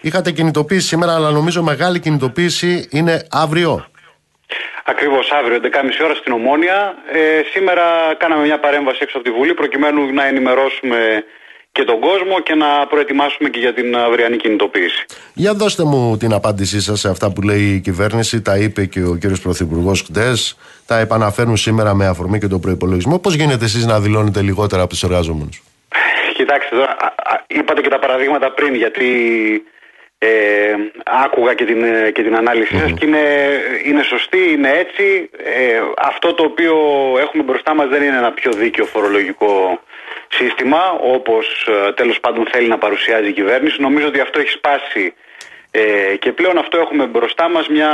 [0.00, 3.86] Είχατε κινητοποίηση σήμερα, αλλά νομίζω μεγάλη κινητοποίηση είναι αύριο.
[4.84, 6.94] Ακριβώς αύριο, 11.30 ώρα στην Ομόνια.
[7.12, 7.82] Ε, σήμερα
[8.18, 11.24] κάναμε μια παρέμβαση έξω από τη Βουλή προκειμένου να ενημερώσουμε
[11.76, 15.04] και τον κόσμο και να προετοιμάσουμε και για την αυριανή κινητοποίηση.
[15.34, 19.02] Για δώστε μου την απάντησή σας σε αυτά που λέει η κυβέρνηση, τα είπε και
[19.04, 23.18] ο κύριος Πρωθυπουργός χτες, τα επαναφέρουν σήμερα με αφορμή και τον προπολογισμό.
[23.18, 25.62] Πώς γίνεται εσείς να δηλώνετε λιγότερα από τους εργάζομενους.
[26.34, 26.96] Κοιτάξτε τώρα,
[27.46, 29.08] είπατε και τα παραδείγματα πριν γιατί
[30.18, 30.28] ε,
[31.24, 33.24] άκουγα και την, και την ανάλυση σας και είναι,
[33.84, 35.30] είναι σωστή, είναι έτσι.
[35.44, 36.74] Ε, αυτό το οποίο
[37.20, 39.80] έχουμε μπροστά μας δεν είναι ένα πιο δίκαιο φορολογικό
[40.28, 43.80] σύστημα όπως ε, τέλος πάντων θέλει να παρουσιάζει η κυβέρνηση.
[43.80, 45.14] Νομίζω ότι αυτό έχει σπάσει
[45.70, 47.90] ε, και πλέον αυτό έχουμε μπροστά μας μια,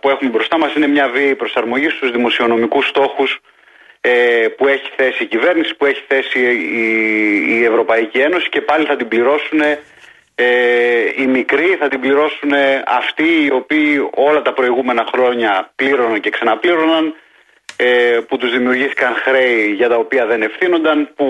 [0.00, 3.40] που έχουμε μπροστά μας είναι μια βίαιη προσαρμογής στους δημοσιονομικούς στόχους
[4.00, 8.86] ε, που έχει θέσει η κυβέρνηση, που έχει θέσει η, η Ευρωπαϊκή Ένωση και πάλι
[8.86, 9.60] θα την πληρώσουν
[10.34, 10.44] ε,
[11.16, 12.52] οι μικροί, θα την πληρώσουν
[12.86, 17.12] αυτοί οι οποίοι όλα τα προηγούμενα χρόνια πλήρωναν και ξαναπλήρωναν ε,
[18.28, 21.26] που τους δημιουργήθηκαν χρέη για τα οποία δεν ευθύνονταν, που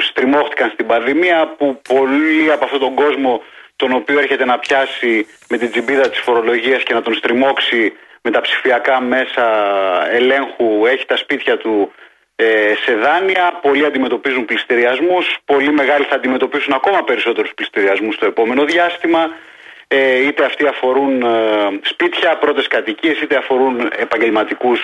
[0.00, 3.42] στριμώχτηκαν στην πανδημία, που πολλοί από αυτόν τον κόσμο
[3.76, 8.30] τον οποίο έρχεται να πιάσει με την τσιμπίδα της φορολογίας και να τον στριμώξει με
[8.30, 9.46] τα ψηφιακά μέσα
[10.10, 11.92] ελέγχου έχει τα σπίτια του
[12.36, 18.64] ε, σε δάνεια, πολλοί αντιμετωπίζουν πληστηριασμούς, πολλοί μεγάλοι θα αντιμετωπίσουν ακόμα περισσότερους πληστηριασμούς στο επόμενο
[18.64, 19.30] διάστημα,
[19.88, 21.28] ε, είτε αυτοί αφορούν ε,
[21.82, 24.80] σπίτια, πρώτες κατοικίες, είτε αφορούν επαγγελματικούς,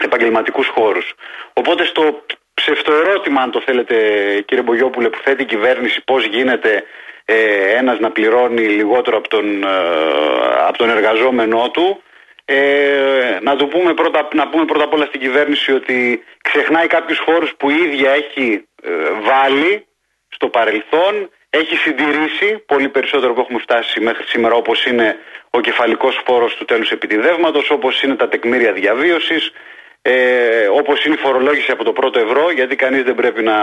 [0.00, 1.14] ε, επαγγελματικούς χώρους.
[1.52, 3.94] Οπότε στο ψευτοερώτημα, αν το θέλετε
[4.46, 6.84] κύριε Μπογιόπουλε, που θέτει η κυβέρνηση πώς γίνεται
[7.24, 9.68] ε, ένας να πληρώνει λιγότερο από τον, ε,
[10.66, 12.02] από τον εργαζόμενό του,
[12.44, 17.18] ε, να, το πούμε πρώτα, να πούμε πρώτα απ' όλα στην κυβέρνηση ότι ξεχνάει κάποιους
[17.18, 19.86] χώρους που η ίδια έχει ε, βάλει
[20.28, 25.16] στο παρελθόν, έχει συντηρήσει πολύ περισσότερο που έχουμε φτάσει μέχρι σήμερα όπως είναι
[25.50, 29.52] ο κεφαλικός φόρος του τέλους επιτιδεύματος, όπως είναι τα τεκμήρια διαβίωσης,
[30.02, 33.56] ε, όπως είναι η φορολόγηση από το πρώτο ευρώ, γιατί κανείς δεν πρέπει να,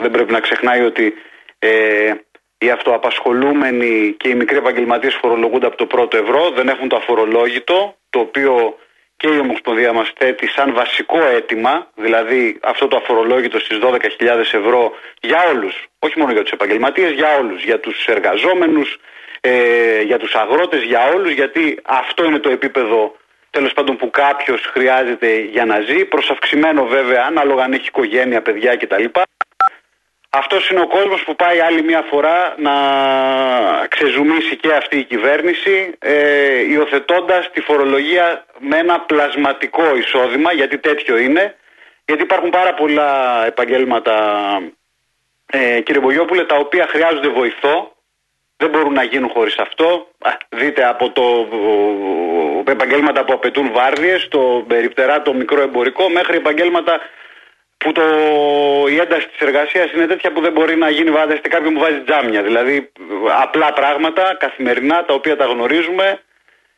[0.00, 1.14] δεν πρέπει να ξεχνάει ότι
[1.58, 2.12] ε,
[2.58, 7.96] οι αυτοαπασχολούμενοι και οι μικροί επαγγελματίες φορολογούνται από το πρώτο ευρώ, δεν έχουν το αφορολόγητο,
[8.10, 8.78] το οποίο
[9.20, 13.98] και η Ομοσπονδία μας θέτει σαν βασικό αίτημα, δηλαδή αυτό το αφορολόγητο στις 12.000
[14.38, 18.98] ευρώ για όλους, όχι μόνο για τους επαγγελματίες, για όλους, για τους εργαζόμενους,
[19.40, 23.16] ε, για τους αγρότες, για όλους, γιατί αυτό είναι το επίπεδο
[23.50, 28.42] τέλος πάντων που κάποιος χρειάζεται για να ζει, προς αυξημένο βέβαια, ανάλογα αν έχει οικογένεια,
[28.42, 29.04] παιδιά κτλ.
[30.32, 32.72] Αυτός είναι ο κόσμος που πάει άλλη μια φορά να
[33.86, 41.16] ξεζουμίσει και αυτή η κυβέρνηση ε, υιοθετώντας τη φορολογία με ένα πλασματικό εισόδημα, γιατί τέτοιο
[41.16, 41.54] είναι.
[42.04, 44.14] Γιατί υπάρχουν πάρα πολλά επαγγέλματα,
[45.46, 47.96] ε, κύριε Μπογιόπουλε, τα οποία χρειάζονται βοηθό.
[48.60, 50.06] Δεν μπορούν να γίνουν χωρίς αυτό.
[50.48, 51.48] Δείτε από το
[52.70, 57.00] επαγγέλματα που απαιτούν βάρδιες, το περιπτερά, το μικρό εμπορικό, μέχρι επαγγέλματα
[57.76, 58.02] που το,
[58.88, 62.00] η ένταση της εργασίας είναι τέτοια που δεν μπορεί να γίνει βάζετε κάποιον που βάζει
[62.00, 62.42] τζάμια.
[62.42, 62.92] Δηλαδή
[63.42, 66.20] απλά πράγματα καθημερινά τα οποία τα γνωρίζουμε,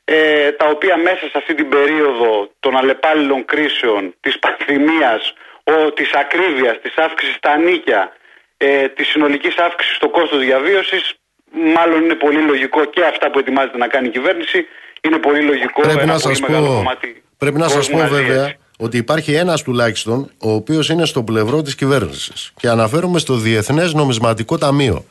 [0.04, 6.12] ε, τα οποία μέσα σε αυτή την περίοδο των αλλεπάλληλων κρίσεων, της πανδημίας, ο, της
[6.12, 8.12] ακρίβειας, της αύξησης στα νίκια,
[8.56, 11.14] ε, της συνολικής αύξησης στο κόστος διαβίωσης,
[11.74, 14.66] μάλλον είναι πολύ λογικό και αυτά που ετοιμάζεται να κάνει η κυβέρνηση,
[15.00, 17.22] είναι πολύ λογικό πρέπει ένα να πολύ σας πω, κομμάτι.
[17.38, 21.74] Πρέπει να σας πω βέβαια, ότι υπάρχει ένας τουλάχιστον ο οποίος είναι στο πλευρό της
[21.74, 22.52] κυβέρνησης.
[22.56, 25.04] Και αναφέρομαι στο Διεθνές Νομισματικό Ταμείο.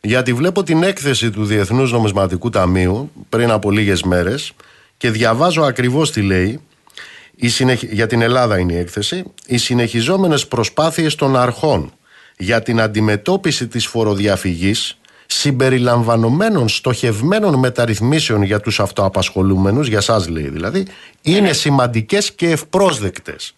[0.00, 4.52] Γιατί βλέπω την έκθεση του Διεθνούς Νομισματικού Ταμείου πριν από λίγες μέρες
[4.96, 6.60] και διαβάζω ακριβώς τι λέει.
[7.34, 7.48] Η
[7.90, 9.24] Για την Ελλάδα είναι η έκθεση.
[9.46, 11.92] Οι συνεχιζόμενες προσπάθειες των αρχών
[12.36, 14.98] για την αντιμετώπιση της φοροδιαφυγής
[15.32, 20.86] συμπεριλαμβανομένων στοχευμένων μεταρρυθμίσεων για τους αυτοαπασχολούμενους, για σας λέει δηλαδή,
[21.22, 21.52] είναι ε.
[21.52, 23.54] σημαντικές και ευπρόσδεκτες.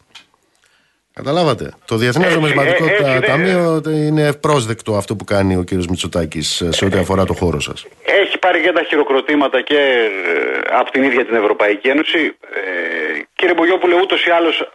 [1.14, 1.72] Καταλάβατε.
[1.84, 2.84] Το Διεθνές Νομισματικό
[3.26, 7.86] Ταμείο είναι ευπρόσδεκτο αυτό που κάνει ο κύριος Μητσοτάκης σε ό,τι αφορά το χώρο σας.
[8.04, 12.18] Έχει πάρει και τα χειροκροτήματα και ε, από την ίδια την Ευρωπαϊκή Ένωση.
[12.18, 14.70] Ε, κύριε Μπογιόπουλε, ούτως ή άλλως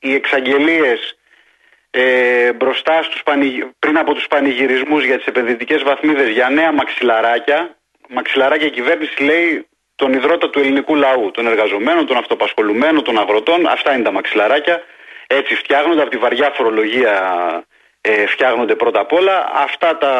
[0.00, 1.18] οι εξαγγελίες
[1.90, 3.22] ε, μπροστά στους
[3.78, 7.76] πριν από τους πανηγυρισμούς για τις επενδυτικές βαθμίδες για νέα μαξιλαράκια,
[8.08, 13.66] μαξιλαράκια η κυβέρνηση λέει τον υδρότα του ελληνικού λαού, των εργαζομένων, των αυτοπασχολουμένων, των αγροτών,
[13.66, 14.82] αυτά είναι τα μαξιλαράκια,
[15.26, 17.14] έτσι φτιάχνονται από τη βαριά φορολογία
[18.00, 20.12] ε, φτιάχνονται πρώτα απ' όλα, αυτά τα,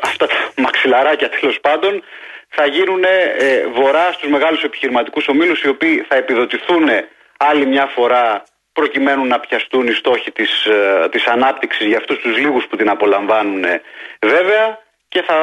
[0.00, 2.02] αυτά τα μαξιλαράκια τέλος πάντων
[2.48, 6.88] θα γίνουν ε, βορρά στους μεγάλους επιχειρηματικούς ομίλους οι οποίοι θα επιδοτηθούν
[7.36, 8.42] άλλη μια φορά
[8.80, 12.88] προκειμένου να πιαστούν οι στόχοι της, ε, της ανάπτυξης για αυτούς τους λίγους που την
[12.88, 13.80] απολαμβάνουν ε,
[14.20, 15.38] βέβαια και θα,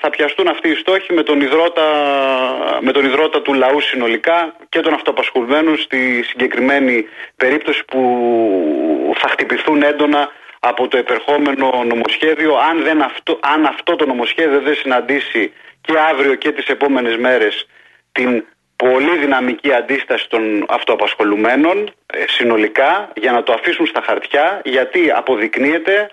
[0.00, 1.86] θα πιαστούν αυτοί οι στόχοι με τον, υδρότα,
[2.80, 7.06] με τον υδρότα του λαού συνολικά και των αυτοπασχολημένων στη συγκεκριμένη
[7.36, 8.00] περίπτωση που
[9.16, 10.28] θα χτυπηθούν έντονα
[10.60, 12.56] από το επερχόμενο νομοσχέδιο.
[12.70, 17.66] Αν, δεν αυτό, αν αυτό το νομοσχέδιο δεν συναντήσει και αύριο και τις επόμενες μέρες
[18.12, 18.44] την
[18.84, 26.10] πολύ δυναμική αντίσταση των αυτοαπασχολουμένων ε, συνολικά για να το αφήσουν στα χαρτιά γιατί αποδεικνύεται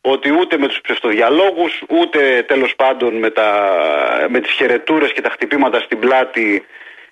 [0.00, 3.48] ότι ούτε με τους ψευτοδιαλόγους ούτε τέλος πάντων με, τα,
[4.28, 6.66] με τις χαιρετούρες και τα χτυπήματα στην πλάτη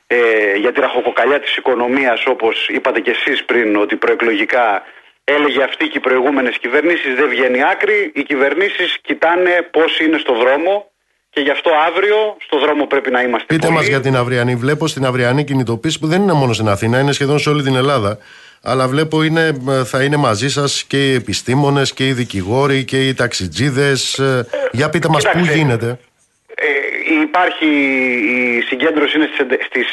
[0.07, 4.83] ε, για τη ραχοκοκαλιά της οικονομίας όπως είπατε και εσείς πριν ότι προεκλογικά
[5.25, 8.13] έλεγε αυτή και οι προηγούμενες κυβερνήσεις δεν βγαίνει άκρη.
[8.15, 10.91] Οι κυβερνήσεις κοιτάνε πώς είναι στο δρόμο
[11.35, 13.55] και γι' αυτό αύριο στο δρόμο πρέπει να είμαστε.
[13.55, 14.55] Πείτε μας για την αυριανή.
[14.55, 17.77] Βλέπω στην αυριανή κινητοποίηση που δεν είναι μόνο στην Αθήνα, είναι σχεδόν σε όλη την
[17.77, 18.19] Ελλάδα.
[18.63, 19.53] Αλλά βλέπω είναι,
[19.85, 24.19] θα είναι μαζί σας και οι επιστήμονες και οι δικηγόροι και οι ταξιτζίδες.
[24.19, 25.99] Ε, για πείτε μας πού γίνεται.
[26.55, 26.67] Ε,
[27.23, 27.67] υπάρχει
[28.57, 29.29] η συγκέντρωση είναι
[29.67, 29.87] στις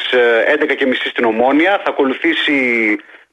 [0.61, 1.81] 11.30 ε, στην Ομόνια.
[1.83, 2.55] Θα ακολουθήσει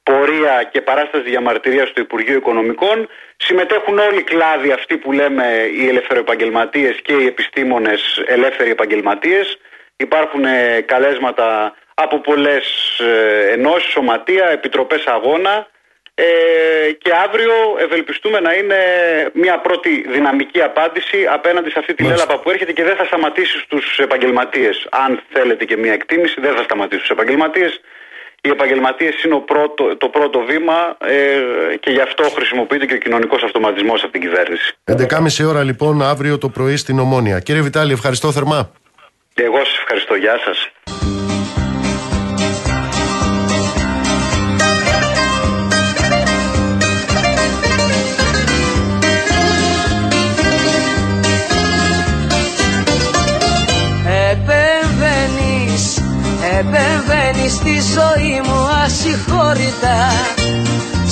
[0.08, 3.08] πορεία και παράσταση διαμαρτυρία στο Υπουργείο Οικονομικών.
[3.36, 5.46] Συμμετέχουν όλοι οι κλάδοι αυτοί που λέμε
[5.78, 9.58] οι ελευθεροεπαγγελματίες και οι επιστήμονες ελεύθεροι επαγγελματίες.
[9.96, 12.66] Υπάρχουν ε, καλέσματα από πολλές
[12.98, 15.66] ε, ενώσεις, σωματεία, επιτροπές αγώνα
[16.14, 18.80] ε, και αύριο ευελπιστούμε να είναι
[19.32, 23.58] μια πρώτη δυναμική απάντηση απέναντι σε αυτή τη λέλαπα που έρχεται και δεν θα σταματήσει
[23.58, 24.86] στους επαγγελματίες.
[24.90, 27.80] Αν θέλετε και μια εκτίμηση δεν θα σταματήσει στους επαγγελματίες.
[28.40, 33.42] Οι επαγγελματίες είναι πρώτο, το πρώτο βήμα ε, και γι' αυτό χρησιμοποιείται και ο κοινωνικός
[33.42, 34.76] αυτοματισμός από την κυβέρνηση.
[34.84, 37.40] 11.30 ώρα λοιπόν αύριο το πρωί στην Ομόνια.
[37.40, 38.72] Κύριε Βιτάλη, ευχαριστώ θερμά.
[39.34, 40.14] εγώ σας ευχαριστώ.
[40.14, 40.70] Γεια σας.
[56.60, 59.98] Επεμβαίνει στη ζωή μου ασυγχώρητα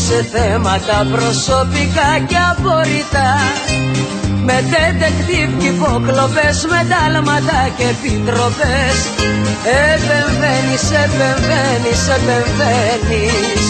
[0.04, 3.32] σε θέματα προσωπικά και απορριτά
[4.46, 8.96] με τεντεκτίβ και υποκλοπές, με τάλματα και επιτροπές.
[9.92, 13.64] Επεμβαίνεις, επεμβαίνεις, επεμβαίνεις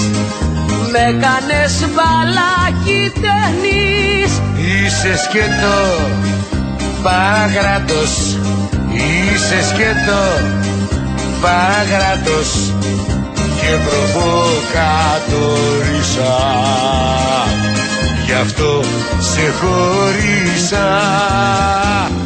[0.93, 4.33] με κάνες μπαλάκι ταινείς
[4.67, 5.79] Είσαι σκέτο,
[7.03, 8.39] παγράτος,
[8.93, 10.23] είσαι σκέτο
[11.41, 12.73] παγράτος
[13.35, 16.35] και προβοκατορίσα
[18.27, 18.83] Γι' αυτό
[19.19, 20.87] σε χωρίσα.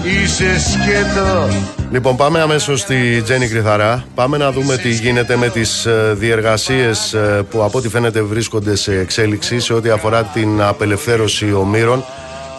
[0.03, 1.49] Είσαι σκέτο.
[1.91, 4.05] Λοιπόν, πάμε αμέσως στη Τζέννη Κρυθαρά.
[4.15, 8.77] Πάμε να δούμε τι γίνεται με τις ε, διεργασίες ε, που από ό,τι φαίνεται βρίσκονται
[8.77, 12.05] σε εξέλιξη σε ό,τι αφορά την απελευθέρωση ομήρων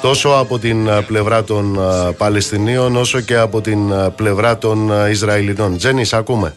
[0.02, 4.90] τόσο από την ε, πλευρά των ε, Παλαιστινίων όσο και από την ε, πλευρά των
[5.10, 5.78] Ισραηλινών.
[5.78, 6.56] Τζέννη, ακούμε.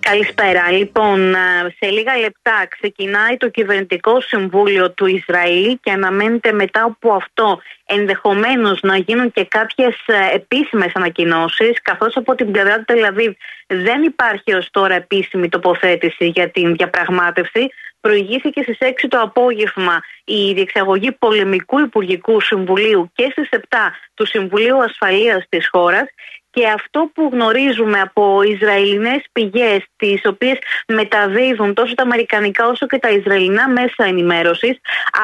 [0.00, 0.70] Καλησπέρα.
[0.70, 1.34] Λοιπόν,
[1.78, 8.78] σε λίγα λεπτά ξεκινάει το κυβερνητικό συμβούλιο του Ισραήλ και αναμένεται μετά από αυτό ενδεχομένως
[8.82, 9.94] να γίνουν και κάποιες
[10.34, 13.32] επίσημες ανακοινώσεις καθώς από την πλευρά του Τελαβίβ
[13.66, 17.70] δεν υπάρχει ως τώρα επίσημη τοποθέτηση για την διαπραγμάτευση
[18.06, 23.58] προηγήθηκε στις 6 το απόγευμα η διεξαγωγή πολεμικού υπουργικού συμβουλίου και στις 7
[24.14, 26.06] του Συμβουλίου Ασφαλείας της χώρας.
[26.50, 32.98] Και αυτό που γνωρίζουμε από Ισραηλινές πηγές τις οποίες μεταδίδουν τόσο τα αμερικανικά όσο και
[32.98, 34.76] τα Ισραηλινά μέσα ενημέρωσης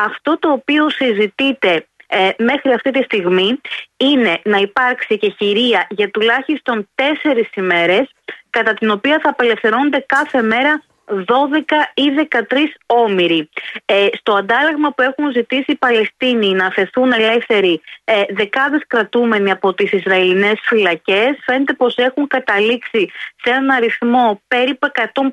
[0.04, 3.60] αυτό το οποίο συζητείται ε, μέχρι αυτή τη στιγμή
[3.96, 8.10] είναι να υπάρξει και χειρία για τουλάχιστον τέσσερις ημέρες
[8.50, 13.48] κατά την οποία θα απελευθερώνονται κάθε μέρα 12 ή 13 όμοιροι.
[13.84, 19.74] Ε, στο αντάλλαγμα που έχουν ζητήσει οι Παλαιστίνοι να αφαιθούν ελεύθεροι ε, δεκάδες κρατούμενοι από
[19.74, 23.11] τις Ισραηλινές φυλακές φαίνεται πως έχουν καταλήξει
[23.42, 24.88] σε έναν αριθμό περίπου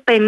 [0.06, 0.20] 150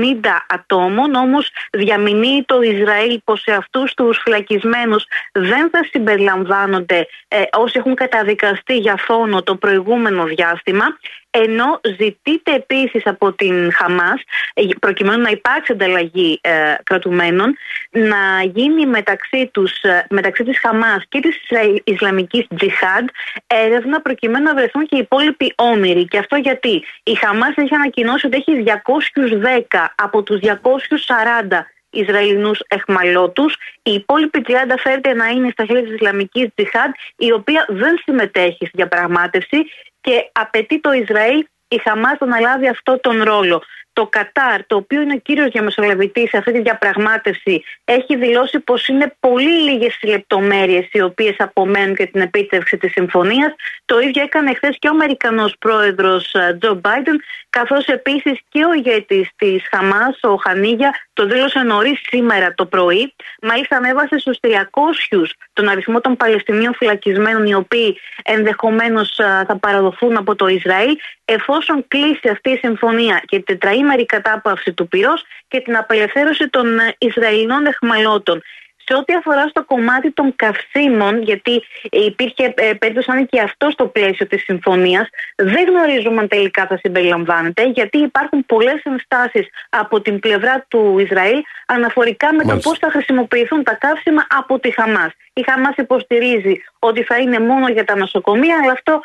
[0.48, 7.78] ατόμων όμως διαμηνύει το Ισραήλ πως σε αυτούς τους φυλακισμένους δεν θα συμπεριλαμβάνονται ε, όσοι
[7.78, 10.84] έχουν καταδικαστεί για φόνο το προηγούμενο διάστημα
[11.30, 14.22] ενώ ζητείται επίσης από την Χαμάς
[14.54, 17.56] ε, προκειμένου να υπάρξει ανταλλαγή ε, κρατουμένων
[17.90, 21.36] να γίνει μεταξύ, τους, ε, μεταξύ της Χαμάς και της
[21.84, 23.08] Ισλαμικής Τζιχάντ
[23.46, 26.04] έρευνα προκειμένου να βρεθούν και οι υπόλοιποι όμοιροι.
[26.04, 33.54] Και αυτό γιατί; Η Χαμάς έχει ανακοινώσει ότι έχει 210 από τους 240 Ισραηλινούς εχμαλώτους.
[33.82, 38.66] Οι υπόλοιποι 30 φέρεται να είναι στα χέρια της Ισλαμικής Τζιχάντ, η οποία δεν συμμετέχει
[38.66, 39.58] στη διαπραγμάτευση
[40.00, 43.62] και απαιτεί το Ισραήλ η Χαμάς να λάβει αυτό τον ρόλο.
[44.00, 48.88] Το Κατάρ, το οποίο είναι ο κύριος διαμεσολαβητής σε αυτή τη διαπραγμάτευση, έχει δηλώσει πως
[48.88, 53.54] είναι πολύ λίγες οι λεπτομέρειες οι οποίες απομένουν για την επίτευξη της συμφωνίας.
[53.84, 57.20] Το ίδιο έκανε χθες και ο Αμερικανός πρόεδρος Τζο Μπάιντεν,
[57.50, 63.14] καθώς επίσης και ο ηγέτης της Χαμάς, ο Χανίγια, το δήλωσε νωρίς σήμερα το πρωί.
[63.42, 69.14] Μάλιστα, ανέβασε στους 300 τον αριθμό των Παλαιστινίων φυλακισμένων, οι οποίοι ενδεχομένως
[69.46, 70.96] θα παραδοθούν από το Ισραήλ,
[71.32, 76.78] εφόσον κλείσει αυτή η συμφωνία και την τετραήμερη κατάπαυση του πυρός και την απελευθέρωση των
[76.78, 78.42] ε, Ισραηλινών εχμαλώτων.
[78.90, 83.70] Σε ό,τι αφορά στο κομμάτι των καυσίμων, γιατί υπήρχε ε, περίπτωση να είναι και αυτό
[83.70, 90.00] στο πλαίσιο της συμφωνίας, δεν γνωρίζουμε αν τελικά θα συμπεριλαμβάνεται, γιατί υπάρχουν πολλές ενστάσεις από
[90.00, 95.12] την πλευρά του Ισραήλ αναφορικά με το πώς θα χρησιμοποιηθούν τα καύσιμα από τη Χαμάς.
[95.32, 99.00] Η Χαμάς υποστηρίζει ότι θα είναι μόνο για τα νοσοκομεία, αλλά αυτό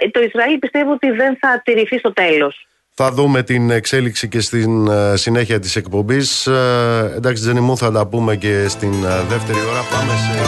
[0.00, 2.66] ε, το Ισραήλ πιστεύω ότι δεν θα τηρηθεί στο τέλος.
[3.00, 6.46] Θα δούμε την εξέλιξη και στην ε, συνέχεια της εκπομπής.
[6.46, 9.80] Ε, εντάξει, Τζένι μου, θα τα πούμε και στην ε, δεύτερη ώρα.
[9.90, 10.38] Πάμε σε...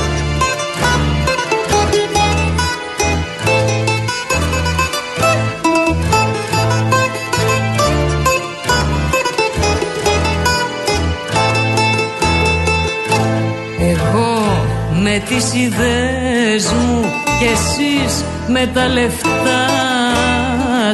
[13.91, 14.67] Εγώ
[15.03, 17.01] με τις ιδέες μου
[17.41, 19.90] και εσείς με τα λεφτά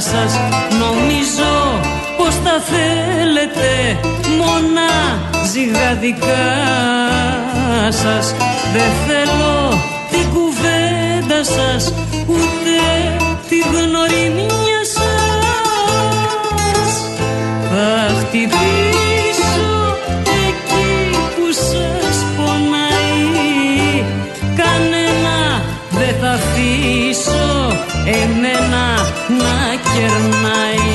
[0.00, 0.40] σας.
[0.78, 1.80] Νομίζω
[2.18, 3.98] πως τα θέλετε
[4.38, 4.90] μόνα
[5.52, 6.46] ζυγαδικά
[7.90, 8.34] σας.
[8.72, 9.78] Δεν θέλω
[10.10, 11.92] την κουβέντα σας
[12.26, 12.76] ούτε
[13.48, 15.22] τη γνωριμιά σας.
[17.70, 19.05] Θα χτυπήσω
[28.06, 28.86] εμένα
[29.28, 30.85] να κερνάει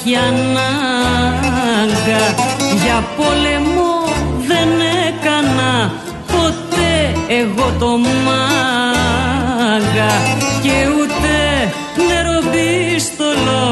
[0.00, 0.74] υπάρχει ανάγκα
[2.82, 3.92] Για πόλεμο
[4.46, 4.68] δεν
[5.08, 5.92] έκανα
[6.26, 6.94] ποτέ
[7.28, 10.12] εγώ το μάγκα
[10.62, 11.34] Και ούτε
[12.08, 13.62] νεροπίστολο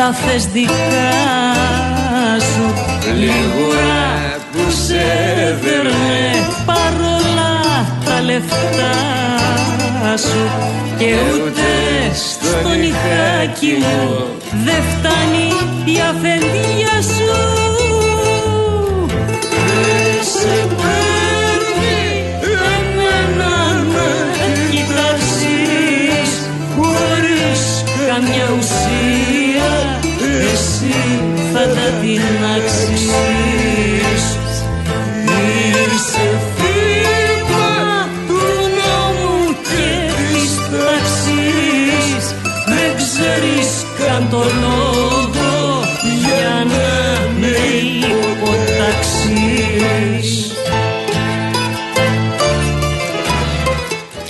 [0.00, 0.72] τα θες δικά
[2.38, 2.64] σου.
[3.18, 4.04] Λίγουρα
[4.52, 5.04] που σε
[5.62, 6.20] δέρνε
[6.66, 7.52] παρόλα
[8.04, 8.96] τα λεφτά
[10.16, 10.42] σου.
[10.98, 11.68] Και ούτε
[12.14, 14.26] στο νυχάκι μου
[14.64, 15.48] δεν φτάνει
[15.84, 16.89] η αφεντία
[32.20, 32.69] τα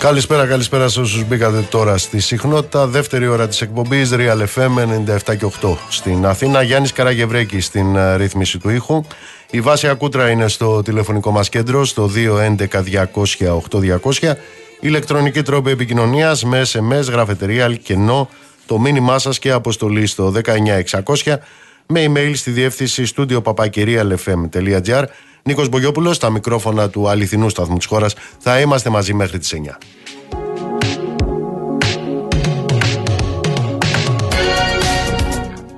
[0.01, 2.87] Καλησπέρα, καλησπέρα σε όσους μπήκατε τώρα στη συχνότητα.
[2.87, 4.79] Δεύτερη ώρα της εκπομπής Real FM
[5.27, 6.63] 97 και 8 στην Αθήνα.
[6.63, 9.05] Γιάννης Καραγευρέκη στην ε, ρύθμιση του ήχου.
[9.51, 12.11] Η Βάσια Κούτρα είναι στο τηλεφωνικό μας κέντρο στο
[14.23, 14.33] 211-200-8200.
[14.81, 18.29] Ηλεκτρονική τρόπη επικοινωνίας με SMS, γραφετερία, κενό,
[18.67, 20.33] το μήνυμά σας και αποστολή στο
[21.25, 21.35] 19600
[21.87, 23.43] με email στη διεύθυνση studio
[25.41, 28.15] papakirialfm.gr Νίκος Μπογιόπουλος, στα μικρόφωνα του αληθινού σταθμού της χώρας.
[28.39, 29.79] Θα είμαστε μαζί μέχρι τις 9.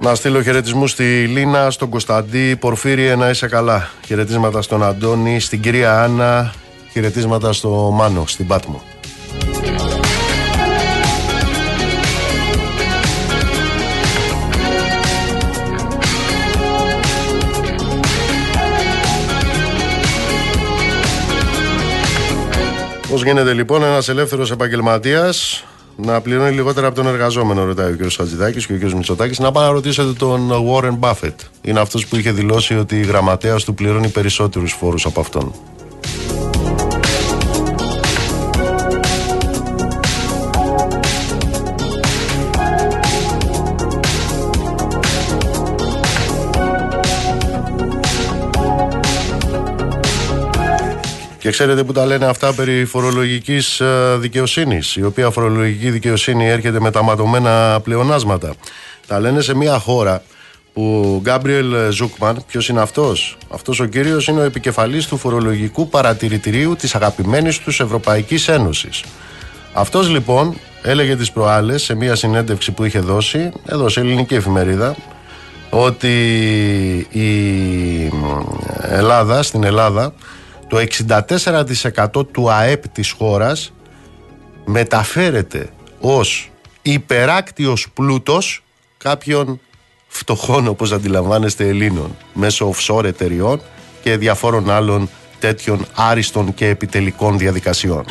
[0.01, 3.91] Να στείλω χαιρετισμού στη Λίνα, στον Κωνσταντή, Πορφύριε να είσαι καλά.
[4.07, 6.55] Χαιρετίσματα στον Αντώνη, στην κυρία Άννα,
[6.93, 8.83] χαιρετίσματα στο Μάνο, στην Πάτμο.
[23.13, 25.65] Πώς γίνεται λοιπόν ένας ελεύθερος επαγγελματίας
[25.97, 28.13] να πληρώνει λιγότερα από τον εργαζόμενο, ρωτάει ο κ.
[28.13, 28.93] Χατζηδάκη και ο κ.
[28.93, 29.39] Μητσοτάκης.
[29.39, 31.35] Να πάει να ρωτήσετε τον Warren Buffett.
[31.63, 35.55] Είναι αυτός που είχε δηλώσει ότι η γραμματέας του πληρώνει περισσότερους φόρους από αυτόν.
[51.43, 53.83] Και ξέρετε που τα λένε αυτά περί φορολογικής
[54.19, 58.55] δικαιοσύνης, η οποία φορολογική δικαιοσύνη έρχεται με τα ματωμένα πλεονάσματα.
[59.07, 60.23] Τα λένε σε μια χώρα
[60.73, 65.89] που ο Γκάμπριελ Ζούκμαν, ποιος είναι αυτός, Αυτός ο κύριος είναι ο επικεφαλής του φορολογικού
[65.89, 69.05] παρατηρητηρίου της αγαπημένης τους Ευρωπαϊκής Ένωσης.
[69.73, 74.97] Αυτός λοιπόν έλεγε τις προάλλες σε μια συνέντευξη που είχε δώσει εδώ σε ελληνική εφημερίδα
[75.71, 76.17] ότι
[77.11, 77.33] η
[78.83, 80.13] Ελλάδα, στην Ελλάδα
[80.73, 80.79] το
[82.19, 83.73] 64% του ΑΕΠ της χώρας
[84.65, 85.69] μεταφέρεται
[86.01, 86.51] ως
[86.83, 88.65] υπεράκτιος πλούτος
[88.99, 89.61] κάποιων
[90.07, 93.61] φτωχών όπως αντιλαμβάνεστε Ελλήνων μέσω offshore εταιριών
[94.03, 95.09] και διαφόρων άλλων
[95.39, 98.05] τέτοιων άριστων και επιτελικών διαδικασιών.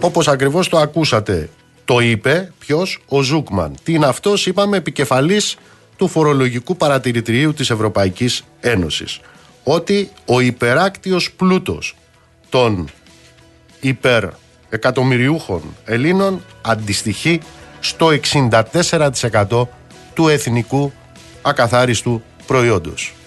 [0.00, 1.48] Όπως ακριβώς το ακούσατε,
[1.84, 3.74] το είπε ποιος, ο Ζούκμαν.
[3.82, 5.56] Τι είναι αυτός, είπαμε, επικεφαλής
[5.98, 9.20] του φορολογικού παρατηρητηρίου της Ευρωπαϊκής Ένωσης.
[9.64, 11.96] Ότι ο υπεράκτιος πλούτος
[12.48, 12.88] των
[13.80, 17.40] υπερεκατομμυριούχων Ελλήνων αντιστοιχεί
[17.80, 19.66] στο 64%
[20.14, 20.92] του εθνικού
[21.42, 23.17] ακαθάριστου προϊόντος.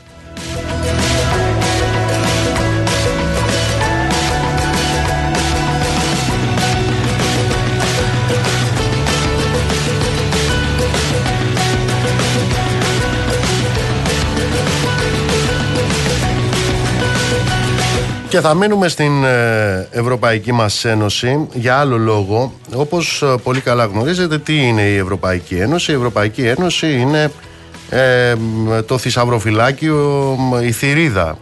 [18.31, 22.53] Και θα μείνουμε στην ε, Ευρωπαϊκή μας Ένωση για άλλο λόγο.
[22.75, 25.91] Όπως ε, πολύ καλά γνωρίζετε τι είναι η Ευρωπαϊκή Ένωση.
[25.91, 27.31] Η Ευρωπαϊκή Ένωση είναι
[27.89, 28.35] ε,
[28.85, 31.37] το θησαυροφυλάκιο, η θηρίδα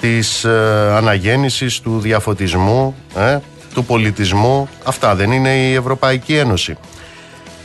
[0.00, 2.94] της ε, αναγέννησης, του διαφωτισμού,
[3.74, 4.68] του πολιτισμού.
[4.84, 6.76] Αυτά δεν είναι η Ευρωπαϊκή Ένωση.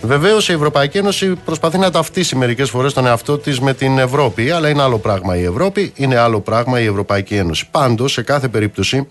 [0.02, 4.52] Βεβαίως η Ευρωπαϊκή Ένωση προσπαθεί να ταυτίσει μερικές φορές τον εαυτό της με την Ευρώπη,
[4.52, 7.68] αλλά είναι άλλο πράγμα η Ευρώπη, είναι άλλο πράγμα η Ευρωπαϊκή Ένωση.
[7.72, 9.08] Πάντως, σε κάθε περίπτωση,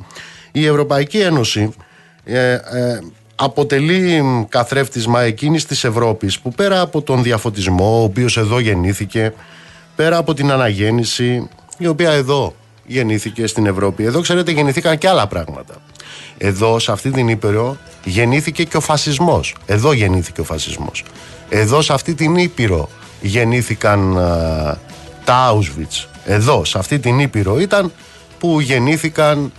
[0.52, 1.72] η Ευρωπαϊκή Ένωση
[2.24, 2.60] ε, ε,
[3.34, 9.32] αποτελεί καθρέφτισμα εκείνης της Ευρώπης που πέρα από τον διαφωτισμό, ο οποίος εδώ γεννήθηκε,
[9.96, 12.54] πέρα από την αναγέννηση, η οποία εδώ
[12.86, 14.04] γεννήθηκε στην Ευρώπη.
[14.04, 15.74] Εδώ, ξέρετε, γεννηθήκαν και άλλα πράγματα.
[16.38, 19.54] Εδώ, σε αυτή την Ήπειρο, γεννήθηκε και ο φασισμός.
[19.66, 21.04] Εδώ γεννήθηκε ο φασισμός.
[21.48, 22.88] Εδώ, σε αυτή την Ήπειρο,
[23.20, 24.14] γεννήθηκαν
[25.24, 26.06] τα Auschwitz.
[26.24, 27.92] Εδώ, σε αυτή την Ήπειρο ήταν
[28.38, 29.52] που γεννήθηκαν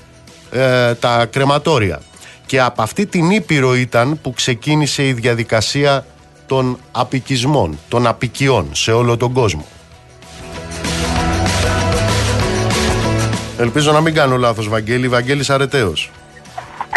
[0.52, 2.02] ε, τα κρεματόρια.
[2.46, 6.06] Και από αυτή την Ήπειρο ήταν που ξεκίνησε η διαδικασία
[6.46, 9.66] των απικισμών, των απικιών σε όλο τον κόσμο.
[13.58, 15.08] Ελπίζω να μην κάνω λάθος, Βαγγέλη.
[15.08, 16.12] Βαγγέλης Αρεταίος.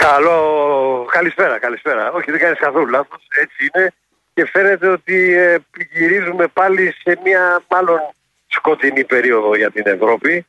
[0.01, 2.13] Καλό, καλησπέρα, καλησπέρα.
[2.13, 3.93] Όχι, δεν κάνεις καθόλου λάθος, έτσι είναι.
[4.35, 5.59] Και φαίνεται ότι ε,
[5.93, 8.01] γυρίζουμε πάλι σε μια μάλλον
[8.47, 10.47] σκοτεινή περίοδο για την Ευρώπη.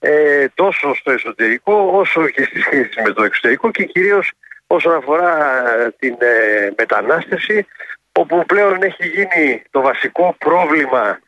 [0.00, 4.32] Ε, τόσο στο εσωτερικό όσο και στις σχέσεις με το εξωτερικό και κυρίως
[4.66, 7.66] όσον αφορά ε, την ε, μετανάστευση
[8.12, 11.18] όπου πλέον έχει γίνει το βασικό πρόβλημα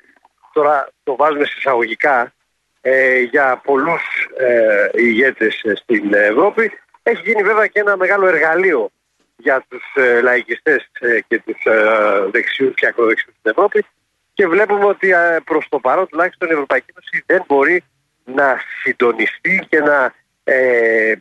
[0.52, 2.32] τώρα το βάζουμε εισαγωγικά
[2.80, 4.02] ε, για πολλούς
[4.38, 8.90] ε, ηγέτες στην Ευρώπη έχει γίνει βέβαια και ένα μεγάλο εργαλείο
[9.36, 13.84] για τους ε, λαϊκιστές ε, και τους ε, δεξιούς και ακροδεξιούς στην Ευρώπη
[14.34, 17.84] και βλέπουμε ότι ε, προς το παρόν τουλάχιστον η Ευρωπαϊκή Ένωση δεν μπορεί
[18.24, 21.14] να συντονιστεί και να, ε,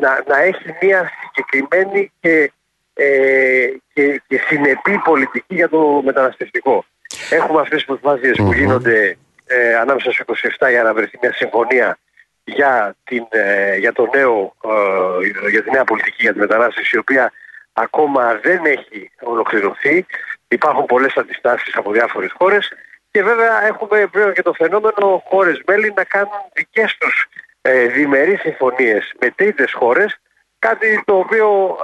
[0.00, 2.52] να, να έχει μια συγκεκριμένη και,
[2.94, 6.84] ε, και, και συνεπή πολιτική για το μεταναστευτικό.
[7.30, 9.16] Έχουμε αυτές τις προσπάθειες που γίνονται
[9.46, 11.98] ε, ανάμεσα στους 27 για να βρεθεί μια συμφωνία
[12.46, 16.98] για, την, ε, για, το νέο, ε, για τη νέα πολιτική για τη μετανάστευση η
[16.98, 17.32] οποία
[17.72, 20.06] ακόμα δεν έχει ολοκληρωθεί.
[20.48, 22.72] Υπάρχουν πολλές αντιστάσεις από διάφορες χώρες
[23.10, 27.26] και βέβαια έχουμε πλέον και το φαινόμενο χώρες μέλη να κάνουν δικές τους
[27.60, 30.20] ε, διμερείς συμφωνίες με τρίτες χώρες
[30.58, 31.78] κάτι το οποίο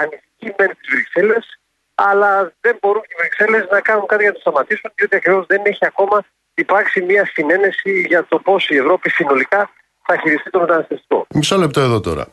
[0.00, 1.60] ανησυχεί με τις Βρυξέλλες
[1.94, 5.62] αλλά δεν μπορούν οι Βρυξέλλες να κάνουν κάτι για να το σταματήσουν διότι ακριβώς δεν
[5.64, 9.70] έχει ακόμα υπάρξει μια συνένεση για το πώς η Ευρώπη συνολικά
[10.12, 11.26] θα χειριστεί το μεταναστευτικό.
[11.34, 12.26] Μισό λεπτό εδώ τώρα.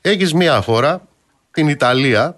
[0.00, 1.02] Έχεις μία χώρα,
[1.50, 2.36] την Ιταλία,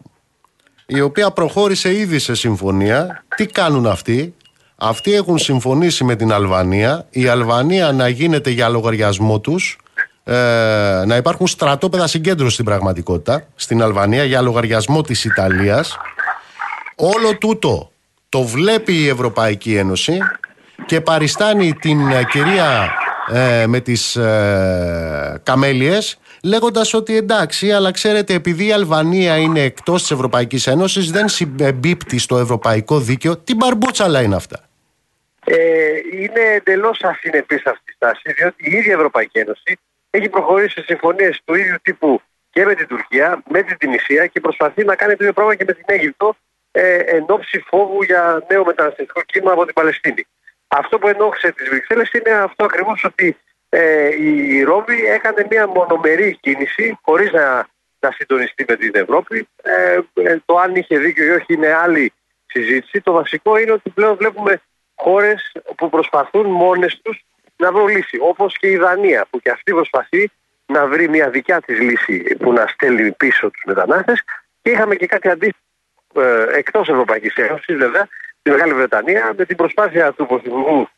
[0.87, 3.25] η οποία προχώρησε ήδη σε συμφωνία.
[3.37, 4.35] Τι κάνουν αυτοί,
[4.77, 9.79] αυτοί έχουν συμφωνήσει με την Αλβανία, η Αλβανία να γίνεται για λογαριασμό τους,
[10.25, 10.33] ε,
[11.07, 15.99] να υπάρχουν στρατόπεδα συγκέντρωσης στην πραγματικότητα στην Αλβανία για λογαριασμό της Ιταλίας
[16.97, 17.91] όλο τούτο
[18.29, 20.19] το βλέπει η Ευρωπαϊκή Ένωση
[20.87, 22.93] και παριστάνει την ε, κυρία
[23.33, 30.01] ε, με τις ε, καμέλιες λέγοντας ότι εντάξει αλλά ξέρετε επειδή η Αλβανία είναι εκτός
[30.01, 34.67] της Ευρωπαϊκής Ένωσης δεν συμπεμπίπτει στο ευρωπαϊκό δίκαιο τι μπαρμπούτσαλα είναι αυτά
[35.45, 35.57] ε,
[36.13, 39.79] είναι εντελώς ασυνεπής αυτή η στάση, διότι η ίδια Ευρωπαϊκή Ένωση
[40.11, 42.21] έχει προχωρήσει σε συμφωνίες του ίδιου τύπου
[42.51, 45.65] και με την Τουρκία, με την Τινησία και προσπαθεί να κάνει το ίδιο πράγμα και
[45.67, 46.37] με την Αίγυπτο
[46.71, 50.27] ε, εν ώψη φόβου για νέο μεταναστευτικό κύμα από την Παλαιστίνη.
[50.77, 53.37] Αυτό που ενόχλησε τις Βρυξέλλες είναι αυτό ακριβώς ότι
[53.69, 57.67] ε, η Ρώμη έκανε μια μονομερή κίνηση χωρίς να
[58.03, 59.49] να συντονιστεί με την Ευρώπη.
[59.63, 62.13] Ε, ε, το αν είχε δίκιο ή όχι είναι άλλη
[62.47, 63.01] συζήτηση.
[63.01, 64.63] Το βασικό είναι ότι πλέον βλέπουμε
[64.95, 67.25] χώρες που προσπαθούν μόνες τους
[67.57, 68.19] να βρουν λύση.
[68.21, 70.31] Όπως και η Δανία, που και αυτή προσπαθεί
[70.67, 74.23] να βρει μια δικιά της λύση που να στέλνει πίσω τους μετανάστες.
[74.63, 75.63] Και είχαμε και κάτι αντίστοιχο
[76.15, 78.09] ε, εκτός Ευρωπαϊκής Ένωσης, βέβαια,
[78.43, 80.89] στη Μεγάλη Βρετανία, με την προσπάθεια του Πρωθυπουργού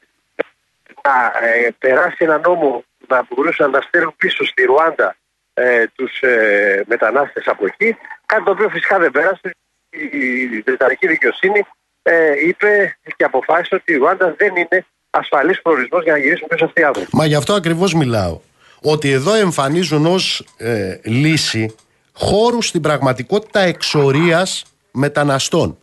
[1.02, 5.16] να ε, περάσει ένα νόμο να μπορούσαν να στέλνουν πίσω στη Ρουάντα
[5.54, 9.50] ε, τους ε, μετανάστες από εκεί, κάτι το οποίο φυσικά δεν πέρασε.
[9.90, 11.66] Η Βρετανική δικαιοσύνη
[12.02, 16.64] ε, είπε και αποφάσισε ότι η Ρουάντα δεν είναι ασφαλής προορισμός για να γυρίσουν πίσω
[16.64, 17.08] αυτοί οι άνθρωποι.
[17.12, 18.40] Μα γι' αυτό ακριβώς μιλάω.
[18.82, 21.74] Ότι εδώ εμφανίζουν ως ε, λύση
[22.12, 25.78] χώρους στην πραγματικότητα εξορίας μεταναστών.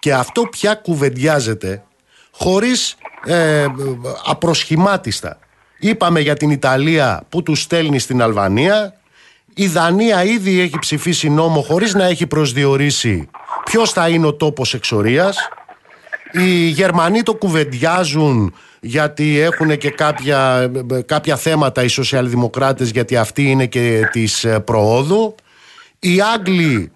[0.00, 1.82] Και αυτό πια κουβεντιάζεται
[2.30, 3.66] χωρίς ε,
[4.24, 5.38] απροσχημάτιστα.
[5.78, 8.94] Είπαμε για την Ιταλία που τους στέλνει στην Αλβανία.
[9.54, 13.28] Η Δανία ήδη έχει ψηφίσει νόμο χωρίς να έχει προσδιορίσει
[13.64, 15.36] ποιος θα είναι ο τόπος εξορίας.
[16.32, 20.70] Οι Γερμανοί το κουβεντιάζουν γιατί έχουν και κάποια,
[21.06, 25.34] κάποια θέματα οι σοσιαλδημοκράτες γιατί αυτοί είναι και της ε, προόδου.
[25.98, 26.92] Οι Άγγλοι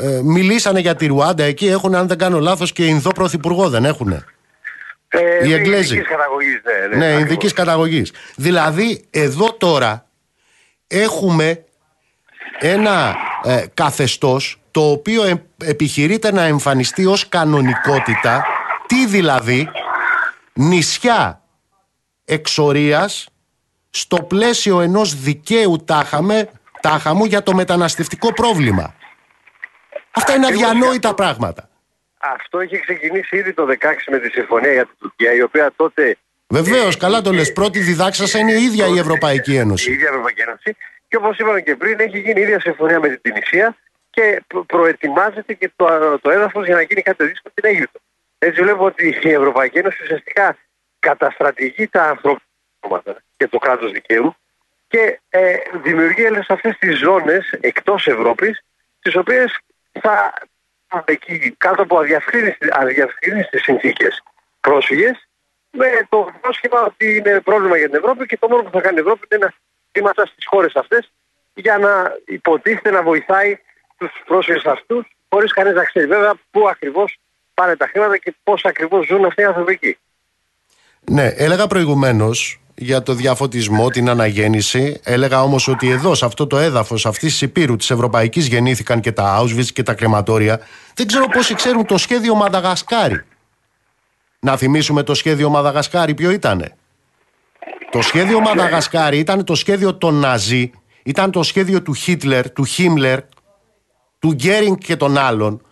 [0.00, 3.84] ε, μιλήσανε για τη Ρουάντα εκεί έχουν αν δεν κάνω λάθος και Ινδό πρωθυπουργό δεν
[3.84, 4.24] έχουνε.
[5.08, 5.94] Ε, Οι Εγγλέζοι.
[5.94, 7.22] ειδικής καταγωγής, ναι, ναι, Ναι, ακριβώς.
[7.30, 8.12] ειδικής καταγωγής.
[8.36, 10.06] Δηλαδή, εδώ τώρα
[10.86, 11.64] έχουμε
[12.58, 18.44] ένα ε, καθεστώς το οποίο ε, επιχειρείται να εμφανιστεί ως κανονικότητα.
[18.86, 19.68] Τι δηλαδή,
[20.52, 21.42] νησιά
[22.24, 23.28] εξορίας
[23.90, 26.48] στο πλαίσιο ενός δικαίου τάχαμε,
[26.80, 28.94] τάχαμου για το μεταναστευτικό πρόβλημα.
[30.18, 31.22] Αυτά είναι Ακριβώς αδιανόητα αυτό.
[31.22, 31.68] πράγματα.
[32.18, 33.74] Αυτό είχε ξεκινήσει ήδη το 16
[34.10, 36.16] με τη συμφωνία για την Τουρκία, η οποία τότε
[36.50, 37.52] Βεβαίως, Ε, καλά το ε, λες.
[37.52, 39.92] Πρώτη διδάξασα είναι η ίδια η Ευρωπαϊκή η Ένωση.
[39.92, 40.76] ίδια Ευρωπαϊκή Ένωση.
[41.08, 43.76] Και όπως είπαμε και πριν, έχει γίνει η ίδια συμφωνία με την Τινησία
[44.10, 47.98] και προ- προετοιμάζεται και το, το έδαφος για να γίνει κάτι τέτοιο στην Αίγυπτο.
[48.38, 50.56] Έτσι βλέπω ότι η Ευρωπαϊκή Ένωση ουσιαστικά
[50.98, 52.46] καταστρατηγεί τα ανθρώπινα
[52.80, 54.36] δικαιώματα και το κράτος δικαίου
[54.88, 58.64] και ε, δημιουργεί όλες αυτές τις ζώνες εκτός Ευρώπης,
[59.00, 59.58] τις οποίες
[60.00, 60.32] θα
[61.04, 61.98] εκεί κάτω από
[62.72, 64.22] αδιαφθύνιστες συνθήκες
[64.60, 65.28] πρόσφυγες
[65.70, 68.96] με το πρόσχημα ότι είναι πρόβλημα για την Ευρώπη και το μόνο που θα κάνει
[68.96, 69.54] η Ευρώπη είναι να
[69.92, 71.12] χρήματα στις χώρες αυτές
[71.54, 73.58] για να υποτίθεται να βοηθάει
[73.96, 77.18] τους πρόσφυγες αυτούς χωρίς κανείς να ξέρει βέβαια πού ακριβώς
[77.54, 79.98] πάνε τα χρήματα και πώς ακριβώς ζουν αυτοί οι άνθρωποι εκεί.
[81.10, 85.00] Ναι, έλεγα προηγουμένως για το διαφωτισμό, την αναγέννηση.
[85.02, 89.12] Έλεγα όμως ότι εδώ, σε αυτό το έδαφος αυτής της Υπήρου της Ευρωπαϊκής, γεννήθηκαν και
[89.12, 90.60] τα Auschwitz και τα κρεματόρια.
[90.94, 93.24] Δεν ξέρω πόσοι ξέρουν το σχέδιο Μαδαγασκάρη.
[94.40, 96.76] Να θυμίσουμε το σχέδιο Μαδαγασκάρη, ποιο ήτανε.
[97.90, 100.70] Το σχέδιο Μαδαγασκάρη ήταν το σχέδιο των Ναζί,
[101.02, 103.20] ήταν το σχέδιο του Χίτλερ, του Χίμλερ,
[104.18, 105.62] του Γκέρινγκ και των άλλων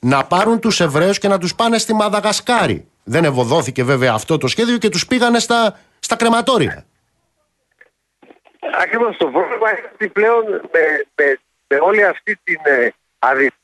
[0.00, 2.86] να πάρουν τους Εβραίους και να τους πάνε στη Μαδαγασκάρη.
[3.04, 6.86] Δεν ευωδόθηκε βέβαια αυτό το σχέδιο και τους πήγανε στα, στα κρεματόρια.
[8.80, 12.88] Ακριβώς το πρόβλημα είναι ότι πλέον με, με, με όλη αυτή την ε,
[13.18, 13.54] αδικία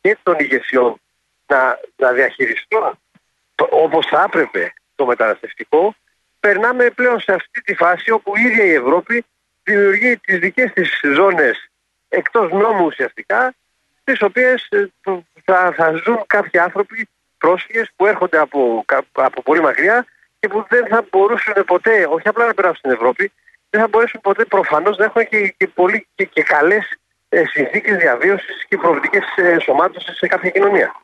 [0.00, 1.00] και των ηγεσιών
[1.46, 2.98] να, να διαχειριστούν
[3.54, 5.94] το, όπως θα έπρεπε το μεταναστευτικό
[6.40, 9.24] περνάμε πλέον σε αυτή τη φάση όπου η ίδια η Ευρώπη
[9.62, 11.70] δημιουργεί τις δικές της ζώνες
[12.08, 13.54] εκτός νόμου ουσιαστικά
[14.00, 17.08] στις οποίες ε, που θα, θα ζουν κάποιοι άνθρωποι
[17.38, 20.06] πρόσφυγες που έρχονται από, κα- από πολύ μακριά
[20.40, 23.32] και που δεν θα μπορούσαν ποτέ, όχι απλά να περάσουν στην Ευρώπη,
[23.70, 27.96] δεν θα μπορέσουν ποτέ προφανώς να έχουν και, και, πολύ, και, και καλές ε, συνθήκες
[27.96, 30.94] διαβίωσης και προοπτικές ε, ενσωμάτωσης σε κάποια κοινωνία.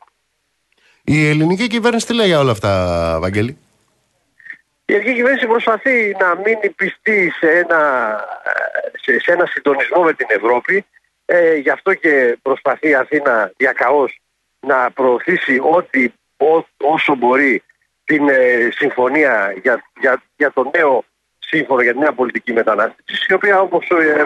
[1.03, 2.71] Η ελληνική κυβέρνηση τι λέει για όλα αυτά,
[3.21, 3.57] Βαγγέλη;
[4.85, 7.79] Η ελληνική κυβέρνηση προσπαθεί να μείνει πιστή σε ένα,
[8.43, 10.85] ε, σε, σε ένα συντονισμό με την Ευρώπη.
[11.25, 14.19] Ε, γι' αυτό και προσπαθεί η Αθήνα διακαώς
[14.59, 17.63] να προωθήσει ό,τι ό, όσο μπορεί
[18.03, 21.03] την ε, συμφωνία για, για, για το νέο
[21.39, 24.25] σύμφωνο για τη νέα πολιτική μετανάστευσης, η οποία όπως ε, ε,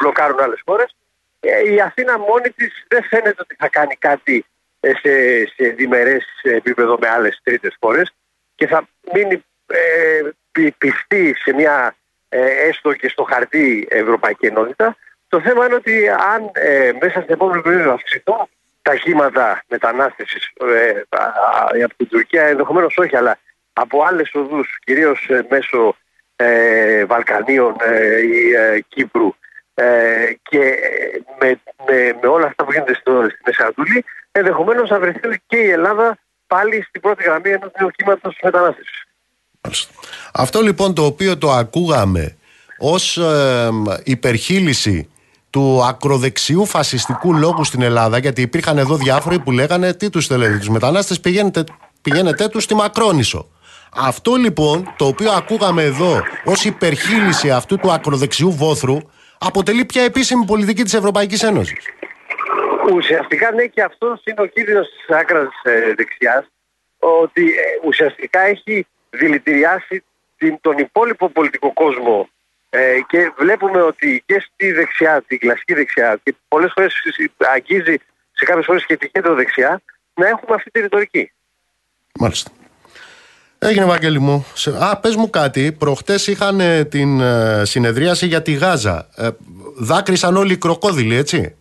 [0.00, 0.96] μπλοκάρουν άλλες χώρες,
[1.40, 4.44] ε, η Αθήνα μόνη της δεν φαίνεται ότι θα κάνει κάτι
[4.80, 8.12] ε, σε, σε διμερές επίπεδο με άλλες τρίτες χώρες
[8.54, 11.96] και θα μείνει ε, πι- πιστή σε μια
[12.28, 14.96] ε, έστω και στο χαρτί Ευρωπαϊκή Ενότητα.
[15.28, 18.48] Το θέμα είναι ότι αν ε, μέσα στην επόμενη περίοδο αυξηθούν
[18.88, 23.38] τα κύματα μετανάστευσης ε, α- α- από την Τουρκία, ενδεχομένως όχι, αλλά
[23.72, 25.96] από άλλες οδούς, κυρίως ε, μέσω
[26.36, 29.34] ε, Βαλκανίων ε, ή ε, Κύπρου
[29.74, 29.84] ε,
[30.42, 34.98] και ε, με, με, με όλα αυτά που γίνεται στο, στη Μέση Ανατολή, ενδεχομένως να
[34.98, 39.04] βρεθεί και η Ελλάδα πάλι στην πρώτη γραμμή ενός νέου κύματος μετανάστευσης.
[40.32, 42.36] Αυτό λοιπόν το οποίο το ακούγαμε
[42.78, 43.68] ως ε,
[44.04, 45.10] υπερχείληση
[45.50, 50.56] του ακροδεξιού φασιστικού λόγου στην Ελλάδα, γιατί υπήρχαν εδώ διάφοροι που λέγανε τι τους θέλετε
[50.58, 51.64] τους μετανάστες, πηγαίνετε,
[52.02, 53.48] πηγαίνετε τους στη Μακρόνισο.
[53.94, 58.96] Αυτό λοιπόν το οποίο ακούγαμε εδώ ως υπερχείληση αυτού του ακροδεξιού βόθρου
[59.38, 61.86] αποτελεί πια επίσημη πολιτική της Ευρωπαϊκής Ένωσης.
[62.94, 66.44] Ουσιαστικά ναι και αυτός είναι ο κίνδυνος της άκρας ε, δεξιάς
[66.98, 70.04] ότι ε, ουσιαστικά έχει δηλητηριάσει
[70.38, 72.28] την, τον υπόλοιπο πολιτικό κόσμο
[72.70, 76.94] ε, και βλέπουμε ότι και στη δεξιά, την κλασική δεξιά και πολλές φορές
[77.54, 77.96] αγγίζει
[78.32, 79.80] σε κάποιες φορές και τη κέντρο δεξιά
[80.14, 81.32] να έχουμε αυτή τη ρητορική.
[82.18, 82.50] Μάλιστα.
[83.58, 84.46] Έγινε Βαγγέλη μου.
[84.80, 85.72] Α, πες μου κάτι.
[85.72, 89.08] Προχτές είχαν ε, την ε, συνεδρίαση για τη Γάζα.
[89.16, 89.28] Ε,
[89.76, 91.56] δάκρυσαν όλοι οι κροκόδιλοι, έτσι;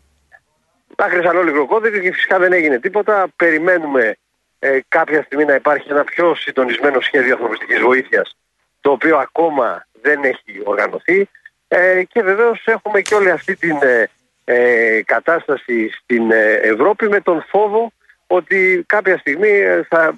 [0.95, 3.27] Δάκρυσαν όλοι οι κροκόδιλοι και φυσικά δεν έγινε τίποτα.
[3.35, 4.17] Περιμένουμε
[4.59, 8.35] ε, κάποια στιγμή να υπάρχει ένα πιο συντονισμένο σχέδιο ανθρωπιστικής βοήθειας
[8.81, 11.29] το οποίο ακόμα δεν έχει οργανωθεί
[11.67, 13.77] ε, και βεβαίως έχουμε και όλη αυτή την
[14.43, 16.31] ε, κατάσταση στην
[16.61, 17.91] Ευρώπη με τον φόβο
[18.27, 19.49] ότι κάποια στιγμή
[19.89, 20.15] θα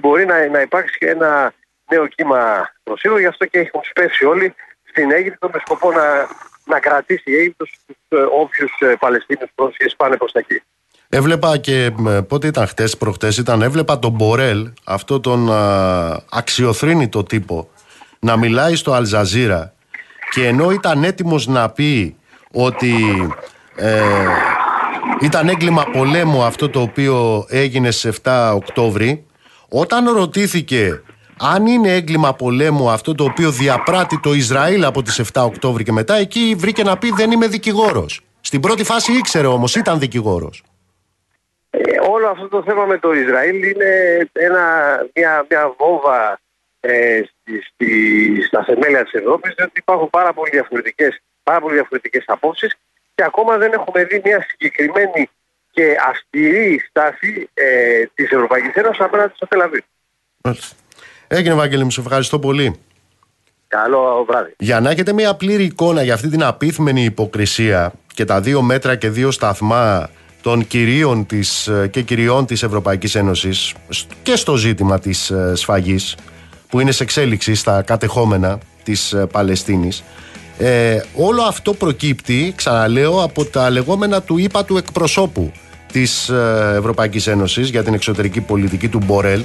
[0.00, 1.52] μπορεί να, να υπάρξει και ένα
[1.90, 6.28] νέο κύμα προσύλου γι' αυτό και έχουν σπέσει όλοι στην Αίγυπτο με σκοπό να,
[6.64, 7.96] να κρατήσει η Αίγυπτος τους
[8.32, 10.62] όποιους Παλαιστίνους πρόσφυγες πάνε προς τα εκεί.
[11.12, 11.90] Έβλεπα και
[12.28, 17.70] πότε ήταν χτες, προχτές ήταν, έβλεπα τον Μπορέλ, αυτό τον α, αξιοθρύνητο τύπο,
[18.20, 19.74] να μιλάει στο Αλζαζίρα
[20.30, 22.16] και ενώ ήταν έτοιμος να πει
[22.52, 22.94] ότι
[23.76, 24.00] ε,
[25.20, 29.26] ήταν έγκλημα πολέμου αυτό το οποίο έγινε σε 7 Οκτώβρη,
[29.68, 31.02] όταν ρωτήθηκε
[31.38, 35.92] αν είναι έγκλημα πολέμου αυτό το οποίο διαπράττει το Ισραήλ από τις 7 Οκτώβρη και
[35.92, 38.20] μετά, εκεί βρήκε να πει δεν είμαι δικηγόρος.
[38.40, 40.62] Στην πρώτη φάση ήξερε όμως, ήταν δικηγόρος.
[41.70, 44.62] Ε, όλο αυτό το θέμα με το Ισραήλ είναι ένα,
[45.14, 46.40] μια, μια βόμβα
[46.80, 52.24] ε, στη, στη, στα θεμέλια της Ευρώπης διότι υπάρχουν πάρα πολύ διαφορετικές, πάρα πολύ διαφορετικές
[52.26, 52.76] απόψεις
[53.14, 55.30] και ακόμα δεν έχουμε δει μια συγκεκριμένη
[55.70, 59.84] και αυστηρή στάση ε, της Ευρωπαϊκής Ένωσης απέναντι στο Τελαβή.
[61.28, 62.80] Έγινε Βάγγελη μου, σε ευχαριστώ πολύ.
[63.68, 64.54] Καλό βράδυ.
[64.58, 68.96] Για να έχετε μια πλήρη εικόνα για αυτή την απίθμενη υποκρισία και τα δύο μέτρα
[68.96, 70.10] και δύο σταθμά
[70.42, 73.74] των κυρίων της, ε, και κυριών της Ευρωπαϊκής Ένωσης
[74.22, 76.16] και στο ζήτημα της ε, σφαγής
[76.70, 80.02] που είναι σε εξέλιξη στα κατεχόμενα της ε, Παλαιστίνης
[80.58, 85.52] ε, όλο αυτό προκύπτει, ξαναλέω, από τα λεγόμενα του ΙΠΑ του εκπροσώπου
[85.92, 86.28] της
[86.76, 89.42] Ευρωπαϊκής Ένωσης για την εξωτερική πολιτική του Μπορέλ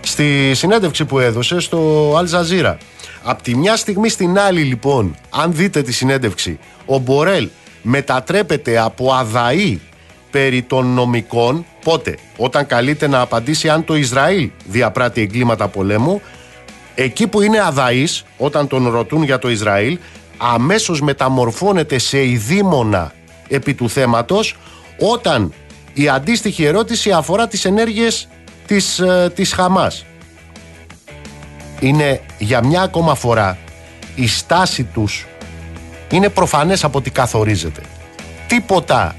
[0.00, 2.78] στη συνέντευξη που έδωσε στο Αλζαζίρα.
[3.22, 7.48] Από τη μια στιγμή στην άλλη λοιπόν, αν δείτε τη συνέντευξη, ο Μπορέλ
[7.82, 9.80] μετατρέπεται από αδαή
[10.30, 16.20] περί των νομικών πότε, όταν καλείται να απαντήσει αν το Ισραήλ διαπράττει εγκλήματα πολέμου
[17.02, 19.98] εκεί που είναι αδαής όταν τον ρωτούν για το Ισραήλ
[20.36, 23.12] αμέσως μεταμορφώνεται σε ειδήμονα
[23.48, 24.56] επί του θέματος
[24.98, 25.52] όταν
[25.94, 28.28] η αντίστοιχη ερώτηση αφορά τις ενέργειες
[28.66, 30.04] της, ε, της Χαμάς.
[31.80, 33.58] Είναι για μια ακόμα φορά
[34.14, 35.26] η στάση τους
[36.10, 37.80] είναι προφανές από τι καθορίζεται.
[38.46, 39.16] Τίποτα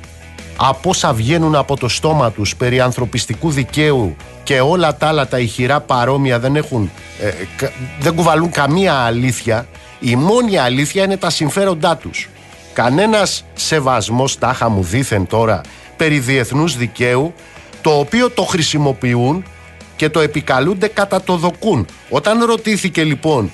[0.62, 5.40] από όσα βγαίνουν από το στόμα τους περί ανθρωπιστικού δικαίου και όλα τα άλλα τα
[5.40, 6.92] ηχηρά παρόμοια δεν έχουν
[7.22, 7.32] ε,
[8.00, 9.68] δεν κουβαλούν καμία αλήθεια
[10.00, 12.30] η μόνη αλήθεια είναι τα συμφέροντά τους.
[12.74, 15.62] Κανένας σεβασμός τάχα μου δήθεν τώρα
[15.98, 17.34] περί διεθνούς δικαίου
[17.82, 19.44] το οποίο το χρησιμοποιούν
[19.96, 23.52] και το επικαλούνται κατά το δοκούν όταν ρωτήθηκε λοιπόν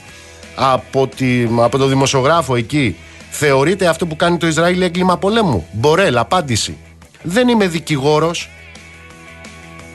[0.56, 2.96] από, τη, από το δημοσιογράφο εκεί
[3.30, 5.68] θεωρείται αυτό που κάνει το Ισραήλ έγκλημα πολέμου.
[5.72, 6.78] Μπορέλ απάντηση
[7.26, 8.50] δεν είμαι δικηγόρος.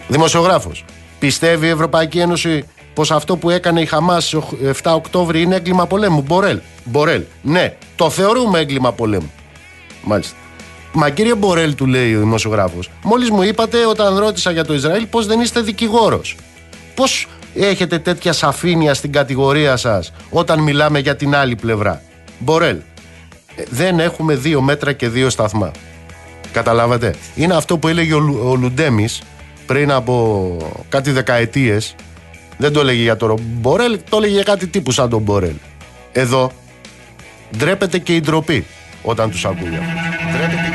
[0.08, 0.84] Δημοσιογράφος.
[1.18, 2.64] Πιστεύει η Ευρωπαϊκή Ένωση
[2.94, 4.34] πως αυτό που έκανε η Χαμάς
[4.82, 6.60] 7 Οκτώβρη είναι έγκλημα πολέμου; Μπορέλ.
[6.84, 7.22] Μπορέλ.
[7.42, 9.32] Ναι, το θεωρούμε έγκλημα πολέμου.
[10.02, 10.36] Μάλιστα.
[10.92, 15.06] Μα κύριε Μπορέλ, του λέει ο δημοσιογράφος, μόλις μου είπατε όταν ρώτησα για το Ισραήλ
[15.06, 16.36] πως δεν είστε δικηγόρος.
[16.94, 22.02] Πώς έχετε τέτοια σαφήνεια στην κατηγορία σας όταν μιλάμε για την άλλη πλευρά;
[22.38, 22.76] Μπορέλ.
[23.56, 25.70] Ε, δεν έχουμε δύο μέτρα και δύο σταθμά.
[26.52, 29.22] Καταλάβατε; Είναι αυτό που έλεγε ο, ο Λουντέμις
[29.66, 30.56] πριν από
[30.88, 31.94] κάτι δεκαετίες.
[32.56, 35.54] Δεν το έλεγε για τον Μπορέλ, το έλεγε για κάτι τύπου σαν τον Μπορέλ.
[36.12, 36.52] Εδώ
[37.56, 38.66] ντρέπεται και η ντροπή
[39.02, 39.82] όταν τους ακούει αυτό.
[40.32, 40.69] Ντρέπεται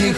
[0.00, 0.12] εσύ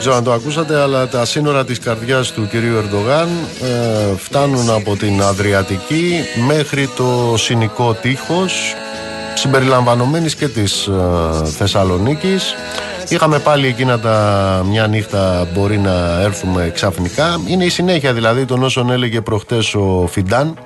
[0.00, 3.28] ξέρω αν το ακούσατε, αλλά τα σύνορα της καρδιάς του κυρίου Ερντογάν
[3.62, 6.14] ε, φτάνουν από την Αδριατική
[6.46, 8.74] μέχρι το Συνικό Τείχος,
[9.34, 12.54] συμπεριλαμβανομένης και της ε, Θεσσαλονίκης.
[13.08, 17.40] Είχαμε πάλι εκείνα τα μια νύχτα μπορεί να έρθουμε ξαφνικά.
[17.46, 20.58] Είναι η συνέχεια δηλαδή των όσων έλεγε προχτές ο Φιντάν,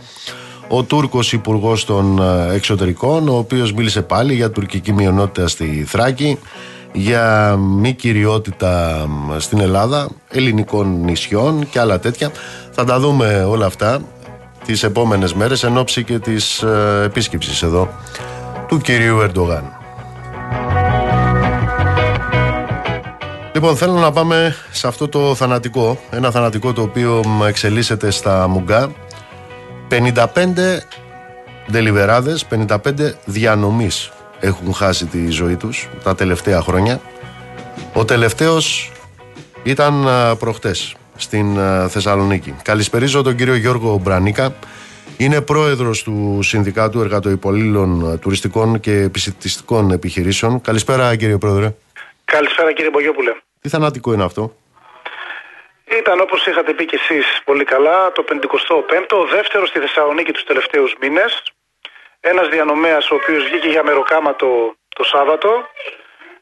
[0.68, 6.38] ο Τούρκος υπουργός των ε, Εξωτερικών, ο οποίος μίλησε πάλι για τουρκική μειονότητα στη Θράκη,
[6.96, 12.30] για μη κυριότητα μ, στην Ελλάδα, ελληνικών νησιών και άλλα τέτοια.
[12.70, 14.00] Θα τα δούμε όλα αυτά
[14.64, 17.88] τις επόμενες μέρες εν ώψη και της ε, επίσκεψης εδώ
[18.68, 19.72] του κυρίου Ερντογάν.
[23.54, 25.98] Λοιπόν, θέλω να πάμε σε αυτό το θανατικό.
[26.10, 28.90] Ένα θανατικό το οποίο μ, εξελίσσεται στα Μουγκά.
[29.90, 30.24] 55
[31.66, 32.76] δελιβεράδες, 55
[33.24, 37.00] διανομής έχουν χάσει τη ζωή τους τα τελευταία χρόνια.
[37.94, 38.92] Ο τελευταίος
[39.62, 42.54] ήταν α, προχτές στην α, Θεσσαλονίκη.
[42.62, 44.54] Καλησπερίζω τον κύριο Γιώργο Μπρανίκα.
[45.16, 50.60] Είναι πρόεδρος του Συνδικάτου Εργατοϊπολήλων α, Τουριστικών και Επιστημιστικών Επιχειρήσεων.
[50.60, 51.74] Καλησπέρα κύριε Πρόεδρε.
[52.24, 53.32] Καλησπέρα κύριε Μπογιόπουλε.
[53.60, 54.56] Τι θανατικό είναι αυτό;
[55.98, 60.44] Ήταν όπως είχατε πει και εσείς πολύ καλά το 55ο, ο δεύτερος στη Θεσσαλονίκη τους
[60.44, 61.42] τελευταίους μήνες.
[62.30, 64.48] Ένας διανομέας ο οποίος βγήκε για μεροκάματο
[64.96, 65.48] το Σάββατο.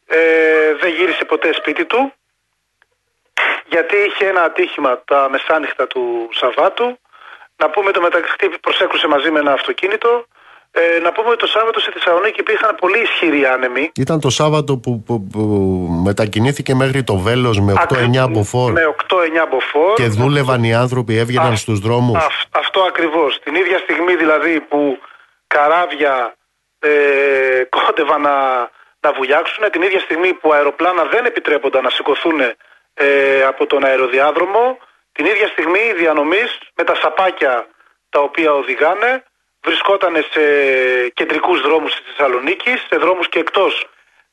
[0.07, 0.19] Ε,
[0.81, 2.13] δεν γύρισε ποτέ σπίτι του
[3.69, 6.99] γιατί είχε ένα ατύχημα τα μεσάνυχτα του Σαββάτου.
[7.57, 10.27] Να πούμε το μεταξύ προσέκρουσε μαζί με ένα αυτοκίνητο.
[10.71, 13.91] Ε, να πούμε ότι το Σάββατο στη Θεσσαλονίκη υπήρχαν πολύ ισχυροί άνεμοι.
[13.97, 15.39] Ήταν το Σάββατο που, που, που
[16.05, 19.95] μετακινήθηκε μέχρι το Βέλος με 8-9 μποφόρ Με 8-9 μποφόρ.
[19.95, 22.25] και δούλευαν οι άνθρωποι, έβγαιναν Α, στους δρόμους.
[22.25, 23.39] αυ- αυτό ακριβώς.
[23.45, 24.99] Την ίδια στιγμή δηλαδή που
[25.55, 26.35] καράβια
[26.79, 28.37] ε, κόντευαν να,
[29.05, 32.41] να βουλιάξουν, την ίδια στιγμή που αεροπλάνα δεν επιτρέπονταν να σηκωθούν
[32.95, 34.79] ε, από τον αεροδιάδρομο,
[35.13, 37.67] την ίδια στιγμή οι διανομής με τα σαπάκια
[38.09, 39.25] τα οποία οδηγάνε
[39.65, 40.43] βρισκόταν σε
[41.09, 43.87] κεντρικούς δρόμους της Θεσσαλονίκης, σε δρόμους και εκτός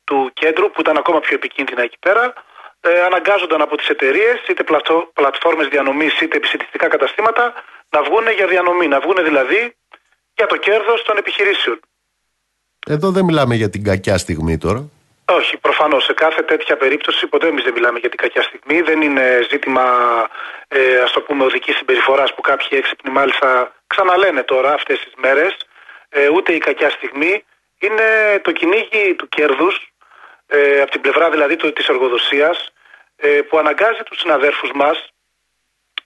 [0.04, 2.32] του κέντρου που ήταν ακόμα πιο επικίνδυνα εκεί πέρα,
[2.80, 7.54] ε, αναγκάζονταν από τις εταιρείες, είτε πλατο, πλατφόρμες διανομής είτε επισητιστικά καταστήματα,
[7.90, 9.74] να βγουν για διανομή, να βγουν δηλαδή
[10.40, 11.80] για το κέρδος των επιχειρήσεων.
[12.86, 14.82] Εδώ δεν μιλάμε για την κακιά στιγμή τώρα.
[15.38, 16.04] Όχι, προφανώς.
[16.04, 18.80] Σε κάθε τέτοια περίπτωση ποτέ εμείς δεν μιλάμε για την κακιά στιγμή.
[18.80, 19.86] Δεν είναι ζήτημα,
[20.68, 23.48] ε, ας το πούμε, οδικής συμπεριφοράς που κάποιοι έξυπνοι μάλιστα
[23.86, 25.56] ξαναλένε τώρα αυτές τις μέρες.
[26.08, 27.44] Ε, ούτε η κακιά στιγμή.
[27.78, 28.06] Είναι
[28.42, 29.92] το κυνήγι του κέρδους,
[30.46, 32.56] ε, από την πλευρά δηλαδή της εργοδοσίας,
[33.16, 34.96] ε, που αναγκάζει τους συναδέρφους μας,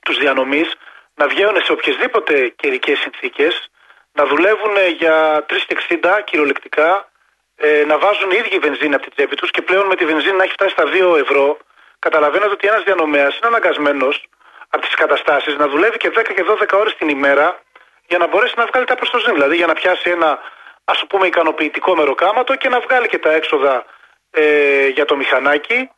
[0.05, 0.69] τους διανομής,
[1.15, 3.69] να βγαίνουν σε οποιασδήποτε καιρικές συνθήκες,
[4.15, 7.09] να δουλεύουν για 3,60 κυριολεκτικά,
[7.57, 10.37] ε, να βάζουν οι ίδιοι βενζίνη από την τσέπη τους και πλέον με τη βενζίνη
[10.37, 11.57] να έχει φτάσει στα 2 ευρώ,
[11.99, 14.27] καταλαβαίνετε ότι ένας διανομέας είναι αναγκασμένος
[14.69, 17.61] από τις καταστάσεις να δουλεύει και 10 και 12 ώρες την ημέρα
[18.07, 19.33] για να μπορέσει να βγάλει τα προς το ζήν.
[19.33, 20.39] Δηλαδή για να πιάσει ένα
[20.85, 23.85] ας πούμε ικανοποιητικό μεροκάματο και να βγάλει και τα έξοδα
[24.31, 25.91] ε, για το μηχανάκι.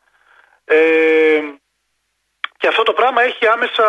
[0.65, 1.41] Ε,
[2.57, 3.85] και αυτό το πράγμα έχει άμεσα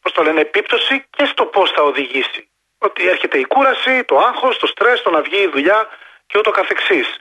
[0.00, 2.49] πώς το λένε, επίπτωση και στο πώς θα οδηγήσει.
[2.82, 5.88] Ότι έρχεται η κούραση, το άγχος, το στρες, το να βγει η δουλειά
[6.26, 7.18] και ούτω καθεξής.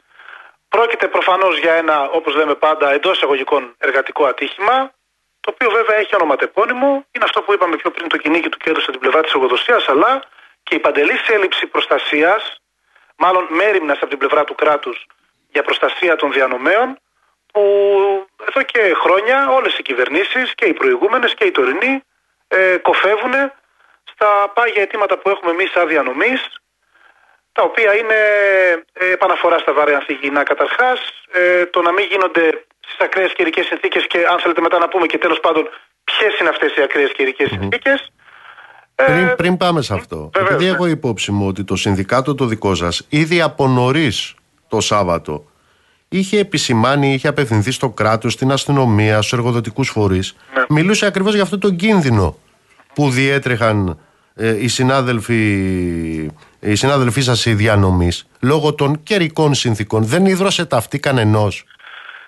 [0.69, 4.93] Πρόκειται προφανώς για ένα, όπως λέμε πάντα, εντός εισαγωγικών εργατικό ατύχημα,
[5.39, 8.81] το οποίο βέβαια έχει ονοματεπώνυμο, είναι αυτό που είπαμε πιο πριν, το κυνήγι του κέντρου
[8.81, 10.23] στην πλευρά της εργοδοσίας, αλλά
[10.63, 12.61] και η παντελής έλλειψη προστασίας,
[13.15, 15.07] μάλλον μέρημνας από την πλευρά του κράτους
[15.51, 16.97] για προστασία των διανομέων,
[17.53, 17.61] που
[18.47, 22.03] εδώ και χρόνια όλες οι κυβερνήσεις και οι προηγούμενες και οι τωρινοί
[22.47, 23.33] ε, κοφεύουν
[24.19, 26.41] στα πάγια αιτήματα που έχουμε εμείς σαν διανομής
[27.51, 28.19] τα οποία είναι
[28.93, 30.99] ε, επαναφορά στα βαρέα ανθυγιεινά καταρχάς,
[31.31, 32.45] ε, το να μην γίνονται
[32.87, 35.63] στις ακραίες καιρικές συνθήκες και αν θέλετε μετά να πούμε και τέλος πάντων
[36.03, 37.59] ποιες είναι αυτές οι ακραίες καιρικές mm-hmm.
[37.59, 38.11] συνθήκες.
[38.95, 40.75] Πριν, πριν πάμε σε αυτό, βεβαίως, επειδή ναι.
[40.75, 44.35] έχω υπόψη μου ότι το συνδικάτο το δικό σας ήδη από νωρίς
[44.67, 45.45] το Σάββατο
[46.09, 50.63] είχε επισημάνει, είχε απευθυνθεί στο κράτος, στην αστυνομία, στους εργοδοτικούς φορείς ναι.
[50.69, 52.37] μιλούσε ακριβώς για αυτό το κίνδυνο
[52.93, 54.08] που διέτρεχαν ε,
[54.39, 55.41] οι συνάδελφοι
[56.59, 61.63] οι συνάδελφοί σας οι διανομής λόγω των καιρικών συνθήκων δεν ίδρωσε ταυτή κανενός;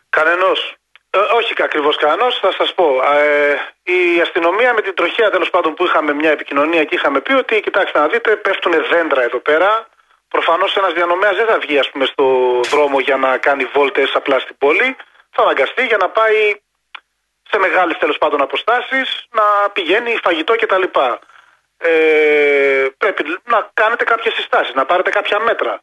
[0.09, 0.75] Κανενός
[1.09, 2.85] ε, όχι ακριβώς κανένας, θα σας πω.
[2.85, 7.33] Ε, η αστυνομία με την τροχία τέλος πάντων που είχαμε μια επικοινωνία και είχαμε πει
[7.33, 9.87] ότι κοιτάξτε να δείτε πέφτουν δέντρα εδώ πέρα
[10.35, 12.25] Προφανώς ένας διανομέας δεν θα βγει ας πούμε, στο
[12.71, 14.95] δρόμο για να κάνει βόλτες απλά στην πόλη.
[15.31, 16.39] Θα αναγκαστεί για να πάει
[17.49, 20.83] σε μεγάλες τέλος πάντων αποστάσεις να πηγαίνει φαγητό κτλ.
[21.81, 25.81] Ε, πρέπει να κάνετε κάποιες συστάσεις, να πάρετε κάποια μέτρα.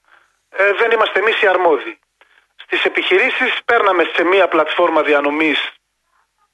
[0.50, 1.98] Ε, δεν είμαστε εμείς οι αρμόδιοι.
[2.56, 5.70] Στις επιχειρήσεις παίρναμε σε μία πλατφόρμα διανομής.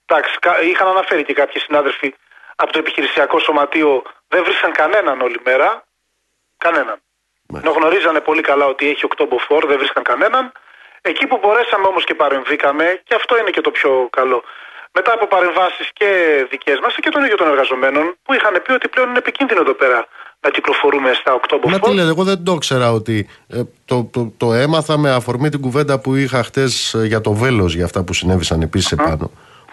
[0.06, 0.38] Εντάξει,
[0.70, 2.14] είχαν αναφέρει και κάποιοι συνάδελφοι
[2.56, 5.84] από το επιχειρησιακό σωματείο, δεν βρίσκαν κανέναν όλη μέρα.
[6.58, 7.02] Κανέναν.
[7.54, 10.52] Ενώ γνωρίζανε πολύ καλά ότι έχει 8 μποφόρ, δεν βρίσκαν κανέναν.
[11.00, 14.44] Εκεί που μπορέσαμε όμως και παρεμβήκαμε, και αυτό είναι και το πιο καλό.
[14.96, 16.08] Μετά από παρεμβάσεις και
[16.50, 19.74] δικές μας και των ίδιων των εργαζομένων, που είχαν πει ότι πλέον είναι επικίνδυνο εδώ
[19.74, 20.06] πέρα
[20.40, 21.70] να κυκλοφορούμε στα 8 μποφόρ.
[21.70, 23.28] Μα τι λέτε, εγώ δεν το ήξερα ότι.
[23.48, 27.32] Ε, το, το, το, έμαθα με αφορμή την κουβέντα που είχα χτες ε, για το
[27.32, 29.30] βέλος, για αυτά που συνέβησαν επίσης επάνω.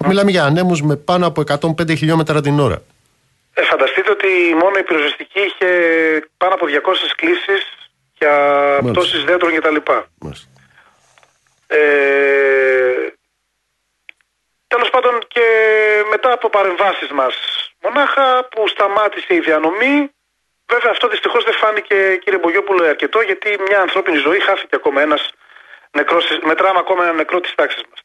[0.07, 1.43] Μιλάμε για ανέμους με πάνω από
[1.81, 2.81] 105 χιλιόμετρα την ώρα.
[3.53, 4.27] Ε, φανταστείτε ότι
[4.61, 5.67] μόνο η πυροσβεστική είχε
[6.37, 6.69] πάνω από 200
[7.15, 7.61] κλήσεις
[8.17, 8.33] για
[8.83, 9.75] πτώσεις δέντρων κτλ.
[11.67, 11.77] Ε,
[14.73, 15.45] τέλος πάντων και
[16.14, 17.34] μετά από παρεμβάσεις μας
[17.84, 19.95] μονάχα που σταμάτησε η διανομή
[20.73, 25.23] βέβαια αυτό δυστυχώς δεν φάνηκε κύριε Μπογιόπουλο αρκετό γιατί μια ανθρώπινη ζωή χάθηκε ακόμα ένας
[25.91, 27.99] νεκρός, μετράμε ακόμα ένα νεκρό της τάξης μας.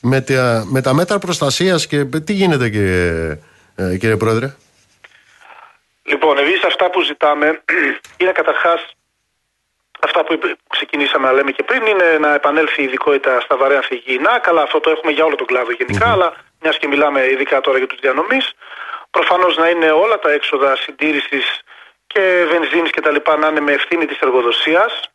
[0.00, 3.38] Με, τα, με τα μέτρα προστασίας και τι γίνεται κύριε,
[3.76, 4.46] ε, κύριε Πρόεδρε;
[6.02, 7.62] Λοιπόν, εμείς αυτά που ζητάμε
[8.20, 8.80] είναι καταρχάς
[10.02, 14.38] αυτά που ξεκινήσαμε να λέμε και πριν, είναι να επανέλθει η ειδικότητα στα βαρέα ανθυγιεινά.
[14.38, 17.78] Καλά, αυτό το έχουμε για όλο τον κλάδο γενικά, αλλά μιας και μιλάμε ειδικά τώρα
[17.78, 18.52] για τους διανομής.
[19.10, 21.60] Προφανώς να είναι όλα τα έξοδα συντήρησης
[22.06, 23.16] και βενζίνης κτλ.
[23.40, 25.10] να είναι με ευθύνη της εργοδοσίας.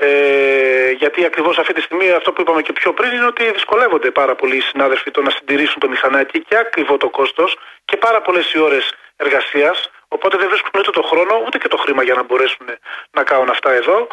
[0.00, 4.10] Ε, γιατί ακριβώς αυτή τη στιγμή αυτό που είπαμε και πιο πριν είναι ότι δυσκολεύονται
[4.10, 8.20] πάρα πολλοί οι συνάδελφοι το να συντηρήσουν το μηχανάκι και ακριβό το κόστος και πάρα
[8.20, 9.90] πολλές οι ώρες εργασίας.
[10.08, 12.66] Οπότε δεν βρίσκουν ούτε το χρόνο ούτε και το χρήμα για να μπορέσουν
[13.10, 14.06] να κάνουν αυτά εδώ.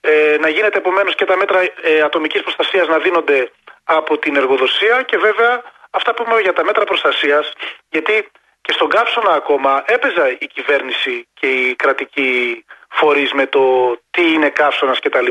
[0.00, 3.50] Ε, να γίνεται επομένως και τα μέτρα ε, ατομικής προστασίας να δίνονται
[3.84, 7.52] από την εργοδοσία και βέβαια αυτά που είπαμε για τα μέτρα προστασίας,
[7.90, 8.30] γιατί
[8.60, 13.62] και στον κάψονα ακόμα έπαιζε η κυβέρνηση και οι κρατικοί φορείς με το
[14.10, 15.26] τι είναι καύσωνα κτλ.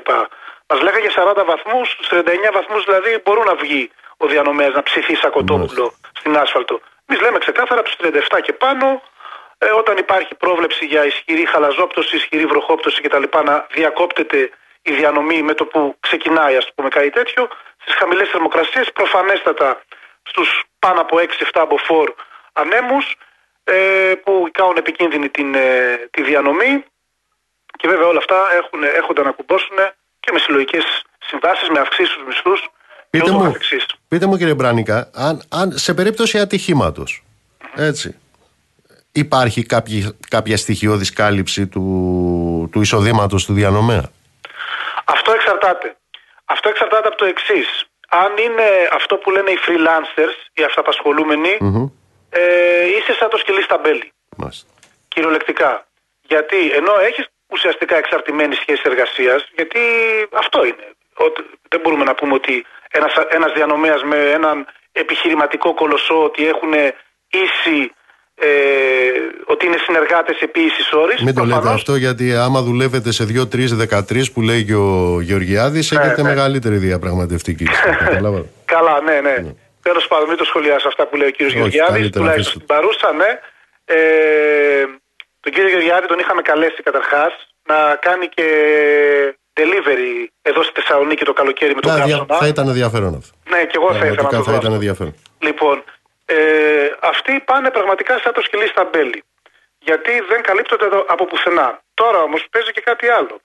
[0.69, 2.23] Μας λέγανε 40 βαθμούς, 49
[2.53, 6.79] βαθμούς δηλαδή μπορούν να βγει ο διανομέας να ψηθεί σαν κοτόπουλο στην άσφαλτο.
[7.05, 9.01] Εμείς λέμε ξεκάθαρα τους 37 και πάνω,
[9.57, 13.23] ε, όταν υπάρχει πρόβλεψη για ισχυρή χαλαζόπτωση, ισχυρή βροχόπτωση κτλ.
[13.43, 14.49] να διακόπτεται
[14.81, 17.47] η διανομή με το που ξεκινάει, ας πούμε, κάτι τέτοιο.
[17.81, 19.81] Στις χαμηλές θερμοκρασίες, προφανέστατα
[20.23, 22.13] στους πάνω από 6-7 μποφόρ
[22.53, 23.15] ανέμους,
[23.63, 26.83] ε, που κάνουν επικίνδυνη την, ε, τη διανομή.
[27.77, 29.75] Και βέβαια όλα αυτά έχουν, έχονται να κουμπώσουν
[30.19, 30.83] και με συλλογικές
[31.19, 32.69] συμβάσεις, με αυξήσεις στου μισθούς.
[33.09, 33.55] Πείτε, μου,
[34.07, 37.23] πείτε μου κύριε Μπράνικα, αν, αν σε περίπτωση ατυχήματος,
[37.75, 38.15] έτσι,
[39.19, 41.83] υπάρχει κάποια, κάποια στοιχειώδης κάλυψη του,
[42.71, 44.09] του εισοδήματος του διανομέα;
[45.05, 45.97] Αυτό εξαρτάται.
[46.45, 47.85] Αυτό εξαρτάται από το εξής.
[48.09, 51.57] Αν είναι αυτό που λένε οι freelancers, οι αυταπασχολουμενοι
[52.29, 54.11] ε, είσαι σαν το σκυλί στα μπέλη.
[55.07, 55.87] Κυριολεκτικά.
[56.21, 59.79] Γιατί ενώ έχεις ουσιαστικά εξαρτημένη σχέση εργασίας, γιατί
[60.33, 60.87] αυτό είναι.
[61.13, 66.73] Ότι δεν μπορούμε να πούμε ότι ένας, ένας διανομέας με έναν επιχειρηματικό κολοσσό ότι έχουν
[67.29, 67.91] ίση
[68.39, 68.47] ε,
[69.45, 71.15] ότι είναι συνεργάτες επί ίση όρη.
[71.23, 76.01] Μην το λέτε αυτό, γιατί άμα δουλεύετε σε 2-3-13 που λέει και ο Γεωργιάδης, ναι,
[76.01, 76.27] έχετε ναι.
[76.29, 77.67] μεγαλύτερη διαπραγματευτική.
[78.75, 79.35] Καλά, ναι, ναι.
[79.45, 79.53] ναι.
[79.81, 82.09] Τέλος πάντων, μην το σχολιάσω αυτά που λέει ο κύριος Γεωργιάδης.
[82.09, 83.39] Τουλάχιστον στην παρούσα, ναι.
[83.85, 83.95] Ε,
[85.39, 87.31] τον κύριο Γεωργιάδη τον είχαμε καλέσει καταρχάς
[87.63, 88.47] να κάνει και
[89.57, 92.37] delivery εδώ στη Θεσσαλονίκη το καλοκαίρι με τον Κάψονα.
[92.39, 93.31] Θα ήταν ενδιαφέρον αυτό.
[93.49, 95.15] Ναι, και εγώ θα ήθελα να το Θα ήταν ενδιαφέρον.
[95.39, 95.83] Λοιπόν,
[96.29, 99.23] ε, αυτοί πάνε πραγματικά σαν το σκυλί στα μπέλη.
[99.79, 101.81] Γιατί δεν καλύπτονται από πουθενά.
[101.93, 103.39] Τώρα όμως παίζει και κάτι άλλο.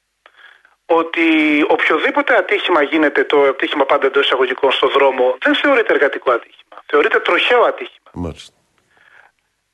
[0.86, 1.26] Ότι
[1.68, 6.76] οποιοδήποτε ατύχημα γίνεται, το ατύχημα πάντα εντός εισαγωγικών στον δρόμο, δεν θεωρείται εργατικό ατύχημα.
[6.86, 8.10] Θεωρείται τροχαίο ατύχημα.
[8.12, 8.56] Μάλιστα.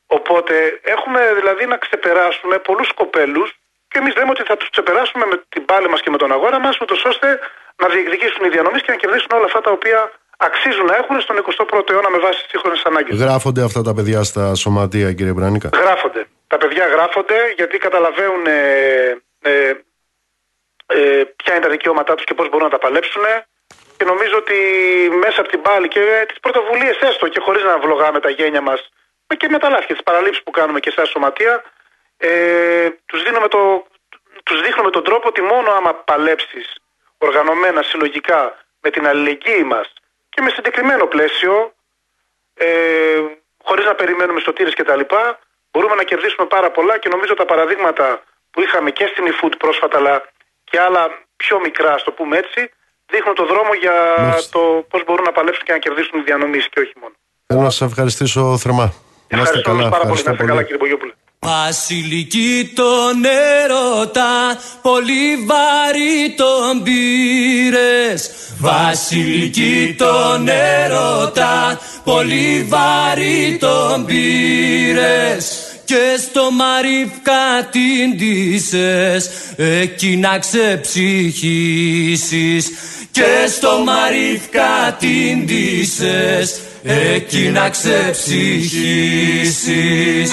[0.06, 3.58] Οπότε έχουμε δηλαδή να ξεπεράσουμε πολλούς κοπέλους
[3.88, 6.58] και εμείς λέμε ότι θα τους ξεπεράσουμε με την πάλη μας και με τον αγώνα
[6.58, 7.38] μας, ούτως ώστε
[7.76, 10.12] να διεκδικήσουν οι διανομής και να κερδίσουν όλα αυτά τα οποία
[10.46, 13.18] αξίζουν να έχουν στον 21ο αιώνα με βάση τι σύγχρονες ανάγκες.
[13.18, 16.22] Γράφονται αυτά τα παιδιά στα σωματεία, κύριε Μπρανίκα; Γράφονται.
[16.46, 18.60] Τα παιδιά γράφονται γιατί καταλαβαίνουν ε,
[19.42, 19.72] ε,
[20.86, 23.22] ε, ποια είναι τα δικαιώματά τους και πώς μπορούν να τα παλέψουν.
[23.96, 24.54] Και νομίζω ότι
[25.24, 28.90] μέσα από την πάλη και τις πρωτοβουλίες, έστω και χωρίς να βλογάμε τα γένια μας
[29.36, 31.64] και με τα λάθη και τις παραλήψεις που κάνουμε και στα σωματεία,
[32.16, 33.86] ε, τους, δίνουμε το,
[34.42, 36.74] τους δείχνουμε τον τρόπο ότι μόνο άμα παλέψεις
[37.18, 39.92] οργανωμένα, συλλογικά, με την αλληλεγγύη μας
[40.38, 41.54] και με συγκεκριμένο πλαίσιο,
[42.54, 42.68] ε,
[43.64, 45.22] χωρίς να περιμένουμε σωτήρες και τα λοιπά,
[45.70, 48.06] μπορούμε να κερδίσουμε πάρα πολλά και νομίζω τα παραδείγματα
[48.50, 50.14] που είχαμε και στην eFood πρόσφατα αλλά
[50.64, 51.02] και άλλα
[51.36, 52.70] πιο μικρά, ας το πούμε έτσι,
[53.12, 53.96] δείχνουν το δρόμο για
[54.50, 54.60] το
[54.90, 57.14] πώς μπορούν να παλέψουν και να κερδίσουν διανομής και όχι μόνο.
[57.46, 58.92] Θέλω να σας ευχαριστήσω θερμά.
[59.28, 60.22] Ευχαριστώ καλά, πάρα πολύ.
[60.24, 61.12] Να είστε καλά κύριε Μπογιόπουλε.
[61.40, 68.30] Βασιλική τον έρωτα, πολύ βαρύ τον πήρες.
[68.58, 75.62] Βασιλική τον έρωτα, πολύ βαρύ τον πήρες.
[75.84, 82.70] Και στο Μαρίφκα την ντύσες εκεί να ξεψυχήσεις.
[83.10, 90.30] Και στο Μαρίφκα την ντύσες εκεί να ξεψυχήσεις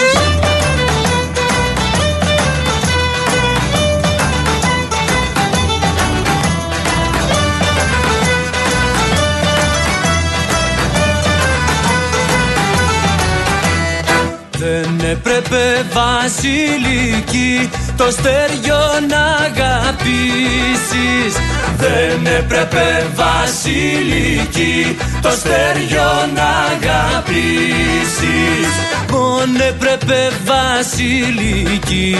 [15.11, 21.33] έπρεπε βασιλική το στεριό να αγαπήσεις
[21.77, 28.69] Δεν έπρεπε βασιλική το στεριό να αγαπήσεις
[29.11, 32.15] Μόνο έπρεπε βασιλική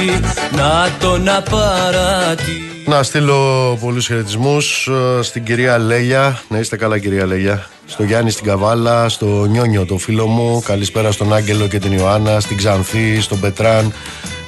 [0.51, 6.41] να τον απαρατήσεις να στείλω πολλούς χαιρετισμούς ε, στην κυρία Λέλια.
[6.49, 7.67] Να είστε καλά, κυρία Λέλια.
[7.85, 10.61] Στο Γιάννη στην Καβάλα, στο Νιόνιο, το φίλο μου.
[10.65, 13.93] Καλησπέρα στον Άγγελο και την Ιωάννα, στην Ξανθή, στον Πετράν.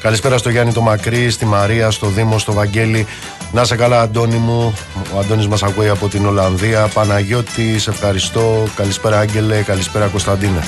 [0.01, 3.05] Καλησπέρα στο Γιάννη το Μακρύ, στη Μαρία, στο Δήμο, στο Βαγγέλη.
[3.51, 4.73] Να είσαι καλά, Αντώνη μου.
[5.15, 6.87] Ο Αντώνης μας ακούει από την Ολλανδία.
[6.93, 8.67] Παναγιώτη, σε ευχαριστώ.
[8.75, 9.61] Καλησπέρα, Άγγελε.
[9.61, 10.63] Καλησπέρα, Κωνσταντίνα.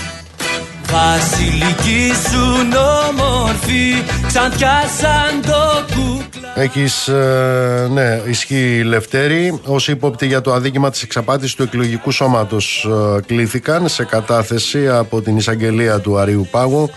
[0.91, 2.68] Βασιλική σου
[3.10, 6.53] όμορφη, σαν πιάσαν το κούκλα.
[6.56, 9.60] Έχεις, ε, ναι, ισχύει Λευτέρη.
[9.65, 12.88] Όσοι ύποπτοι για το αδίκημα της εξαπάτησης του εκλογικού σώματος
[13.18, 16.89] ε, κλήθηκαν σε κατάθεση από την εισαγγελία του Αρίου Πάγου.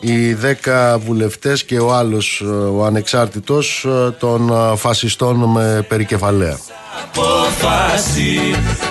[0.00, 3.86] Οι δέκα βουλευτές και ο άλλος, ε, ο ανεξάρτητος,
[4.18, 6.58] των φασιστών με περικεφαλαία
[7.02, 8.38] απόφαση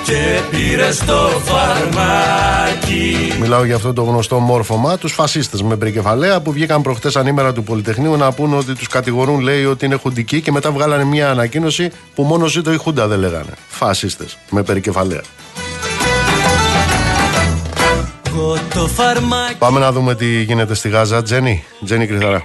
[0.03, 3.15] και πήρε το φαρμάκι.
[3.40, 7.64] Μιλάω για αυτό το γνωστό μόρφωμα, τους φασίστες με μπρικεφαλαία που βγήκαν προχτές ανήμερα του
[7.64, 11.91] Πολυτεχνείου να πούνε ότι τους κατηγορούν, λέει, ότι είναι χουντικοί και μετά βγάλανε μια ανακοίνωση
[12.15, 13.52] που μόνο ζήτω η Χούντα δεν λέγανε.
[13.68, 15.22] Φασίστες με περικεφαλαία.
[19.60, 21.22] Πάμε να δούμε τι γίνεται στη Γάζα.
[21.22, 22.44] Τζένι, Τζένι Κρυθαρά.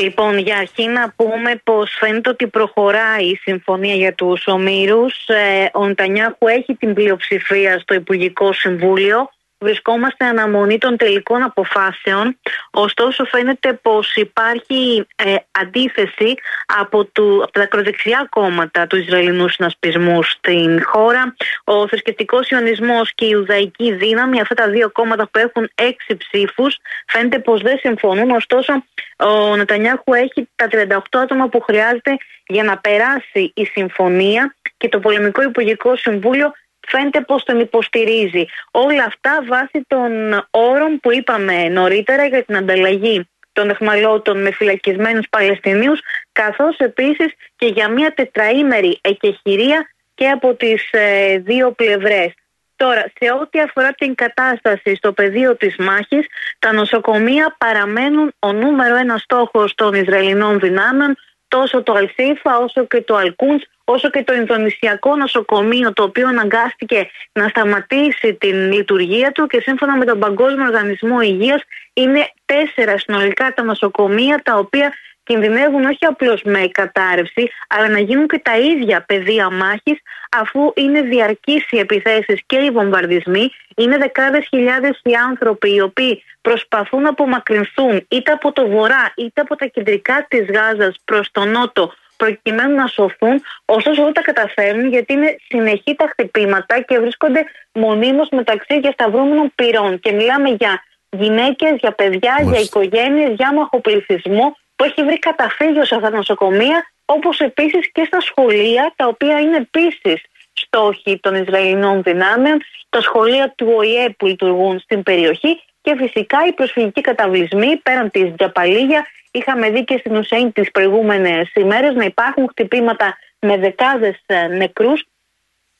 [0.00, 5.26] Λοιπόν, για αρχή να πούμε πως φαίνεται ότι προχωράει η συμφωνία για τους ομήρους.
[5.26, 9.28] Ε, ο Ντανιάχου έχει την πλειοψηφία στο Υπουργικό Συμβούλιο
[9.62, 12.38] βρισκόμαστε αναμονή των τελικών αποφάσεων.
[12.70, 16.34] Ωστόσο φαίνεται πως υπάρχει ε, αντίθεση
[16.80, 21.34] από, του, από τα ακροδεξιά κόμματα του Ισραηλινού συνασπισμού στην χώρα.
[21.64, 26.76] Ο θρησκευτικός Ιωνισμός και η Ιουδαϊκή Δύναμη, αυτά τα δύο κόμματα που έχουν έξι ψήφους,
[27.06, 28.30] φαίνεται πως δεν συμφωνούν.
[28.30, 28.72] Ωστόσο
[29.16, 32.16] ο Νετανιάχου έχει τα 38 άτομα που χρειάζεται
[32.46, 36.52] για να περάσει η συμφωνία και το Πολεμικό Υπουργικό Συμβούλιο
[36.88, 38.44] φαίνεται πως τον υποστηρίζει.
[38.70, 40.10] Όλα αυτά βάσει των
[40.50, 46.00] όρων που είπαμε νωρίτερα για την ανταλλαγή των εχμαλώτων με φυλακισμένους Παλαιστινίους
[46.32, 52.32] καθώς επίσης και για μια τετραήμερη εκεχηρία και από τις ε, δύο πλευρές.
[52.76, 56.26] Τώρα, σε ό,τι αφορά την κατάσταση στο πεδίο της μάχης,
[56.58, 61.16] τα νοσοκομεία παραμένουν ο νούμερο ένα στόχος των Ισραηλινών δυνάμεων,
[61.56, 67.08] τόσο το Αλσίφα όσο και το Αλκούντς, όσο και το Ινδονησιακό νοσοκομείο το οποίο αναγκάστηκε
[67.32, 71.62] να σταματήσει την λειτουργία του και σύμφωνα με τον Παγκόσμιο Οργανισμό Υγείας
[71.92, 74.92] είναι τέσσερα συνολικά τα νοσοκομεία τα οποία
[75.24, 80.00] κινδυνεύουν όχι απλώς με κατάρρευση, αλλά να γίνουν και τα ίδια πεδία μάχης,
[80.36, 83.50] αφού είναι διαρκείς οι επιθέσεις και οι βομβαρδισμοί.
[83.76, 89.40] Είναι δεκάδες χιλιάδες οι άνθρωποι οι οποίοι προσπαθούν να απομακρυνθούν είτε από το βορρά είτε
[89.40, 94.88] από τα κεντρικά της Γάζας προς τον νότο προκειμένου να σωθούν, ωστόσο δεν τα καταφέρνουν
[94.88, 100.00] γιατί είναι συνεχή τα χτυπήματα και βρίσκονται μονίμως μεταξύ διασταυρούμενων πυρών.
[100.00, 105.94] Και μιλάμε για γυναίκες, για παιδιά, για οικογένειες, για μαχοπληθυσμό που έχει βρει καταφύγιο σε
[105.94, 110.22] αυτά τα νοσοκομεία, όπως επίσης και στα σχολεία, τα οποία είναι επίσης
[110.52, 116.52] στόχοι των Ισραηλινών δυνάμεων, τα σχολεία του ΟΗΕ που λειτουργούν στην περιοχή και φυσικά οι
[116.52, 119.06] προσφυγικοί καταβλισμοί πέραν της Τζαπαλίγια.
[119.30, 125.04] Είχαμε δει και στην Ουσέιν τις προηγούμενες ημέρες να υπάρχουν χτυπήματα με δεκάδες νεκρούς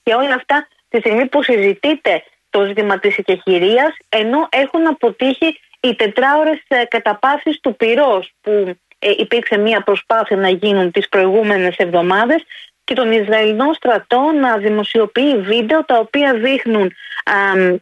[0.03, 5.95] και όλα αυτά τη στιγμή που συζητείται το ζήτημα της εκεχηρίας, ενώ έχουν αποτύχει οι
[5.95, 8.77] τετράωρες καταπάσεις του πυρός που ε,
[9.19, 12.45] υπήρξε μια προσπάθεια να γίνουν τις προηγούμενες εβδομάδες
[12.85, 16.93] και τον Ισραηλινό στρατό να δημοσιοποιεί βίντεο τα οποία δείχνουν
[17.25, 17.33] α,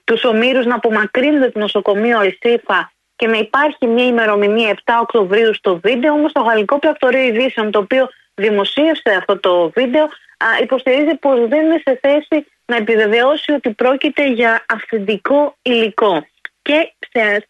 [0.04, 5.80] τους ομήρους να απομακρύνονται το νοσοκομείο Αλσίφα και να υπάρχει μια ημερομηνία 7 Οκτωβρίου στο
[5.82, 11.48] βίντεο, όμως το γαλλικό πρακτορείο ειδήσεων το οποίο δημοσίευσε αυτό το βίντεο α, υποστηρίζει πως
[11.48, 16.26] δεν είναι σε θέση να επιβεβαιώσει ότι πρόκειται για αυθεντικό υλικό.
[16.62, 16.92] Και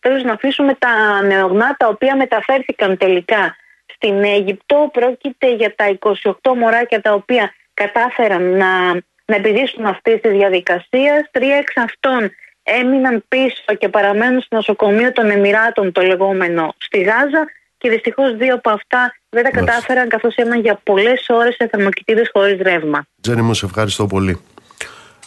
[0.01, 3.57] τέλος να αφήσουμε τα νεογνά τα οποία μεταφέρθηκαν τελικά
[4.03, 4.91] στην Αίγυπτο.
[4.93, 8.93] Πρόκειται για τα 28 μωράκια τα οποία κατάφεραν να,
[9.25, 11.29] να επιδείξουν αυτή τη διαδικασία.
[11.31, 12.31] Τρία εξ αυτών
[12.63, 17.45] έμειναν πίσω και παραμένουν στο νοσοκομείο των Εμμυράτων, το λεγόμενο, στη Γάζα.
[17.79, 22.31] Και δυστυχώς δύο από αυτά δεν τα κατάφεραν καθώς έμειναν για πολλές ώρες σε θερμοκοιτίδες
[22.33, 23.07] χωρίς ρεύμα.
[23.21, 24.41] Τζένι μου, σε ευχαριστώ πολύ.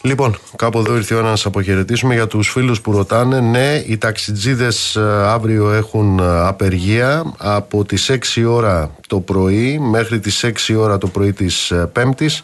[0.06, 3.40] Λοιπόν, κάπου εδώ ήρθε η ώρα να σας αποχαιρετήσουμε για τους φίλους που ρωτάνε.
[3.40, 10.74] Ναι, οι ταξιτζίδες αύριο έχουν απεργία από τις 6 ώρα το πρωί μέχρι τις 6
[10.78, 12.42] ώρα το πρωί της Πέμπτης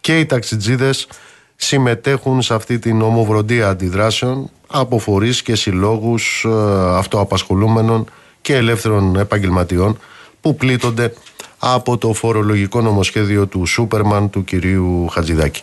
[0.00, 1.08] και οι ταξιτζίδες
[1.56, 6.46] συμμετέχουν σε αυτή την ομοβροντία αντιδράσεων από φορείς και συλλόγους
[6.90, 8.04] αυτοαπασχολούμενων
[8.40, 9.98] και ελεύθερων επαγγελματιών
[10.40, 11.12] που πλήττονται
[11.58, 15.62] από το φορολογικό νομοσχέδιο του Σούπερμαν του κυρίου Χατζηδάκη.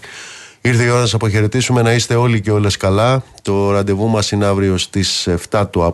[0.65, 3.23] Ήρθε η ώρα να σας αποχαιρετήσουμε να είστε όλοι και όλες καλά.
[3.41, 5.83] Το ραντεβού μας είναι αύριο στις 7 το